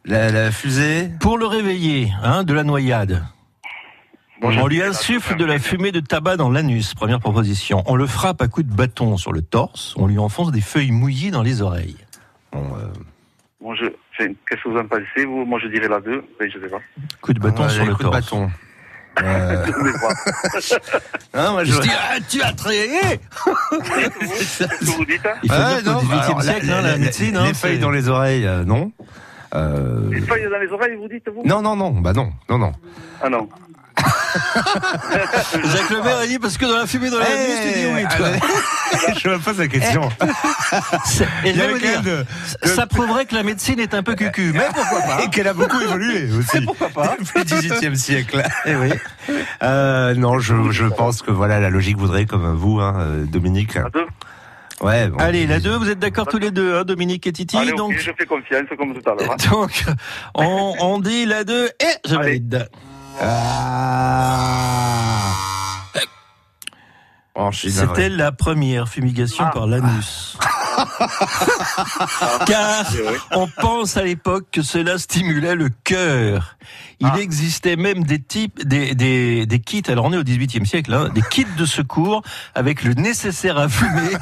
[0.05, 1.11] La, la fusée?
[1.19, 3.21] Pour le réveiller, hein, de la noyade.
[4.41, 5.59] Bon, on lui insuffle de la hein.
[5.59, 7.83] fumée de tabac dans l'anus, première proposition.
[7.87, 9.93] On le frappe à coups de bâton sur le torse.
[9.97, 11.97] On lui enfonce des feuilles mouillées dans les oreilles.
[12.53, 12.85] Bon, euh,
[13.61, 13.85] Bon, je...
[13.85, 16.23] enfin, Qu'est-ce que vous en pensez vous Moi, je dirais la 2.
[16.39, 16.79] Oui, je sais pas.
[17.21, 18.21] Coup de bâton ouais, sur le coup de torse.
[18.21, 18.49] bâton.
[19.21, 19.71] Euh, Je
[20.61, 20.99] sais pas.
[21.33, 21.73] hein, moi, je...
[21.73, 23.17] Je dis, ah, tu as que
[24.85, 26.97] vous dites hein Il faut dire qu'au non, XVIIIe alors, siècle, la- hein, la- la
[26.97, 28.93] médecine, hein, les feuilles c'est- dans les oreilles, euh, non.
[29.55, 31.41] Euh, Les feuilles dans les oreilles, vous dites, vous?
[31.43, 32.71] Non, non, non, bah non, non, non.
[33.21, 33.49] Ah non.
[35.71, 38.27] Jacques Lemaire a dit parce que dans la fumée dans l'anus, tu dis oui, toi.
[39.21, 40.09] je me pose la question.
[41.45, 42.25] Et je vais vous dire, de-
[42.67, 45.53] ça prouverait que la médecine est un peu cucu, mais pourquoi pas Et qu'elle a
[45.53, 46.61] beaucoup évolué aussi.
[46.65, 48.43] Pourquoi pas Depuis le XVIIIe siècle.
[48.65, 48.89] Eh oui.
[49.63, 53.75] Euh, non, je, je pense que voilà, la logique voudrait, comme vous, hein, euh, Dominique.
[53.75, 54.05] La 2
[54.81, 55.17] Ouais, bon.
[55.19, 57.97] Allez, la 2, vous êtes d'accord tous les deux, hein, Dominique et Titi Allez, donc,
[57.97, 59.33] je fais confiance, comme tout à l'heure.
[59.33, 59.35] hein.
[59.51, 59.83] donc,
[60.35, 61.69] on, on dit la 2 et
[62.07, 62.23] je Allez.
[62.23, 62.69] valide.
[63.21, 64.35] Ah.
[67.35, 67.49] Oh.
[67.53, 69.51] C'était la première fumigation Ah.
[69.53, 70.37] par l'anus.
[72.47, 72.85] Car
[73.31, 76.55] on pense à l'époque que cela stimulait le cœur.
[76.99, 77.19] Il Ah.
[77.19, 81.09] existait même des types, des, des, des kits, alors on est au 18e siècle, hein,
[81.13, 82.21] des kits de secours
[82.55, 84.15] avec le nécessaire à fumer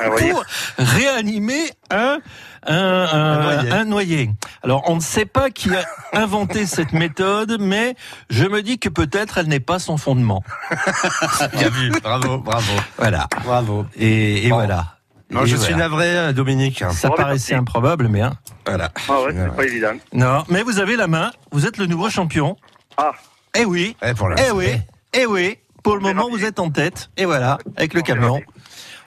[0.00, 0.44] Ah, pour
[0.78, 2.18] réanimer un,
[2.66, 4.30] un, un, noyé.
[4.62, 7.94] Alors on ne sait pas qui a inventé cette méthode, mais
[8.28, 10.42] je me dis que peut-être elle n'est pas son fondement.
[11.56, 11.90] Bien vu.
[12.02, 12.72] Bravo, bravo.
[12.98, 13.28] Voilà.
[13.44, 13.86] Bravo.
[13.96, 14.56] Et, et Bon.
[14.56, 14.96] voilà.
[15.30, 15.68] Non, Et je voilà.
[15.70, 16.82] suis navré, euh, Dominique.
[16.90, 17.54] Ça Bon, paraissait merci.
[17.54, 18.32] improbable, mais hein,
[18.66, 18.90] voilà.
[19.08, 19.92] Ah ouais, c'est pas évident.
[20.12, 21.30] Non, mais vous avez la main.
[21.52, 22.56] Vous êtes le nouveau champion.
[22.96, 23.12] Ah,
[23.56, 23.96] Eh oui.
[24.02, 24.66] Eh, pour Eh oui.
[25.12, 25.56] Eh oui.
[25.84, 27.10] Pour le moment, vous êtes en tête.
[27.16, 28.40] Et voilà, avec le camion.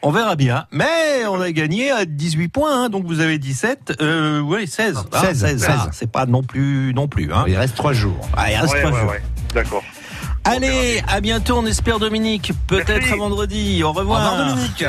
[0.06, 0.66] On verra bien.
[0.72, 4.00] Mais on a gagné à 18 points, hein, donc vous avez 17.
[4.02, 4.98] Euh, oui, 16.
[5.14, 5.68] Ah, 16, 16.
[5.70, 7.32] Ah, c'est pas non plus, non plus.
[7.32, 7.46] Hein.
[7.48, 8.28] Il reste trois jours.
[8.36, 9.10] Ah, il reste ouais, trois ouais, jours.
[9.12, 9.22] ouais.
[9.54, 9.84] D'accord.
[10.44, 12.52] Allez, à bientôt, on espère Dominique.
[12.68, 13.82] Peut-être à vendredi.
[13.82, 14.28] Au revoir.
[14.28, 14.84] Au revoir, Dominique.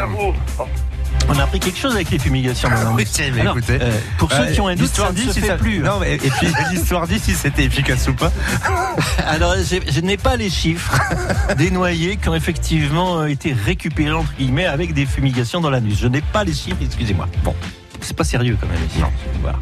[1.28, 2.68] On a appris quelque chose avec les fumigations.
[2.68, 2.94] madame.
[2.94, 3.04] Oui,
[3.34, 3.78] mais Alors, écoutez.
[3.80, 5.78] euh, pour ceux qui ont un doute, ça ne dit se si fait ça- plus.
[5.80, 5.90] hein.
[5.92, 8.30] Non, mais, et puis l'histoire dit si c'était efficace ou pas.
[9.26, 10.92] Alors, je n'ai pas les chiffres
[11.58, 15.98] des noyés qui ont effectivement euh, été récupérés, entre guillemets, avec des fumigations dans l'anus.
[16.00, 17.26] Je n'ai pas les chiffres, excusez-moi.
[17.42, 17.54] Bon,
[18.00, 19.00] c'est pas sérieux quand même ici.
[19.00, 19.10] Non.
[19.42, 19.58] Voilà.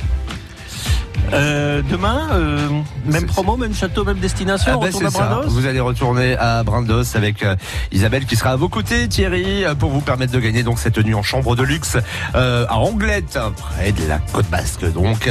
[1.32, 2.68] Euh, demain, euh,
[3.06, 5.10] même promo, même château, même destination, Ah bah, retourne à.
[5.10, 7.56] Brandos Vous allez retourner à Brandos avec euh,
[7.90, 10.94] Isabelle qui sera à vos côtés, Thierry, euh, pour vous permettre de gagner donc cette
[10.94, 11.96] tenue en chambre de luxe
[12.34, 15.30] euh, à Anglette, près de la côte basque, donc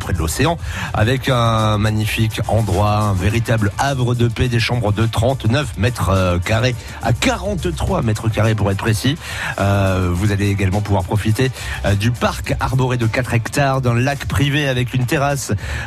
[0.00, 0.58] près de l'océan,
[0.92, 6.74] avec un magnifique endroit, un véritable havre de paix, des chambres de 39 mètres carrés
[7.02, 9.16] à 43 mètres carrés pour être précis.
[9.60, 11.50] Euh, vous allez également pouvoir profiter
[11.98, 15.27] du parc arboré de 4 hectares, d'un lac privé avec une terrasse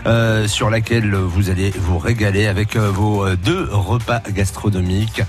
[0.05, 5.21] euh, sur laquelle vous allez vous régaler avec euh, vos euh, deux repas gastronomiques.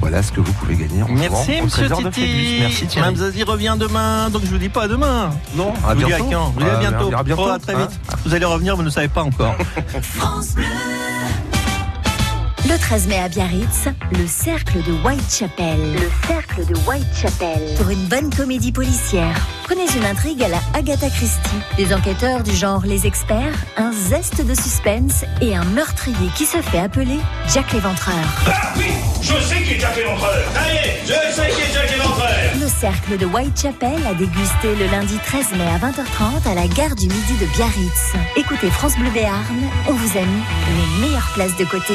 [0.00, 2.56] Voilà ce que vous pouvez gagner en Merci, au monsieur Titi.
[2.60, 3.06] Merci Thierry.
[3.06, 5.30] Mme Zazie revient demain, donc je vous dis pas à demain.
[5.56, 6.30] Non, Je à vous dis à bientôt.
[6.30, 6.54] quand?
[6.58, 7.42] Je vous dis à Euh, bientôt.
[7.42, 7.88] Oh, à très hein.
[7.90, 8.00] vite.
[8.24, 9.54] Vous allez revenir, vous ne savez pas encore.
[12.68, 15.94] Le 13 mai à Biarritz, le cercle de Whitechapel.
[15.94, 17.74] Le cercle de Whitechapel.
[17.78, 19.34] Pour une bonne comédie policière.
[19.64, 21.38] Prenez une intrigue à la Agatha Christie.
[21.78, 26.58] Des enquêteurs du genre Les Experts, un zeste de suspense et un meurtrier qui se
[26.60, 27.18] fait appeler
[27.54, 28.14] Jack l'Éventreur.
[28.76, 28.84] Oui,
[29.22, 30.36] je sais qui est Jack l'Éventreur.
[30.36, 32.27] Est, je sais qui est Jack l'Éventreur.
[32.68, 36.94] Le cercle de Whitechapel a dégusté le lundi 13 mai à 20h30 à la gare
[36.96, 38.12] du Midi de Biarritz.
[38.36, 39.56] Écoutez France Bleu Béarn,
[39.88, 40.42] on vous a mis
[40.76, 41.94] les meilleures places de côté.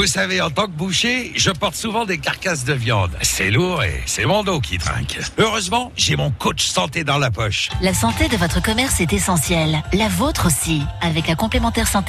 [0.00, 3.10] Vous savez, en tant que boucher, je porte souvent des carcasses de viande.
[3.20, 5.18] C'est lourd et c'est mon dos qui trinque.
[5.36, 7.68] Heureusement, j'ai mon coach santé dans la poche.
[7.82, 9.82] La santé de votre commerce est essentielle.
[9.92, 10.80] La vôtre aussi.
[11.02, 12.00] Avec un complémentaire santé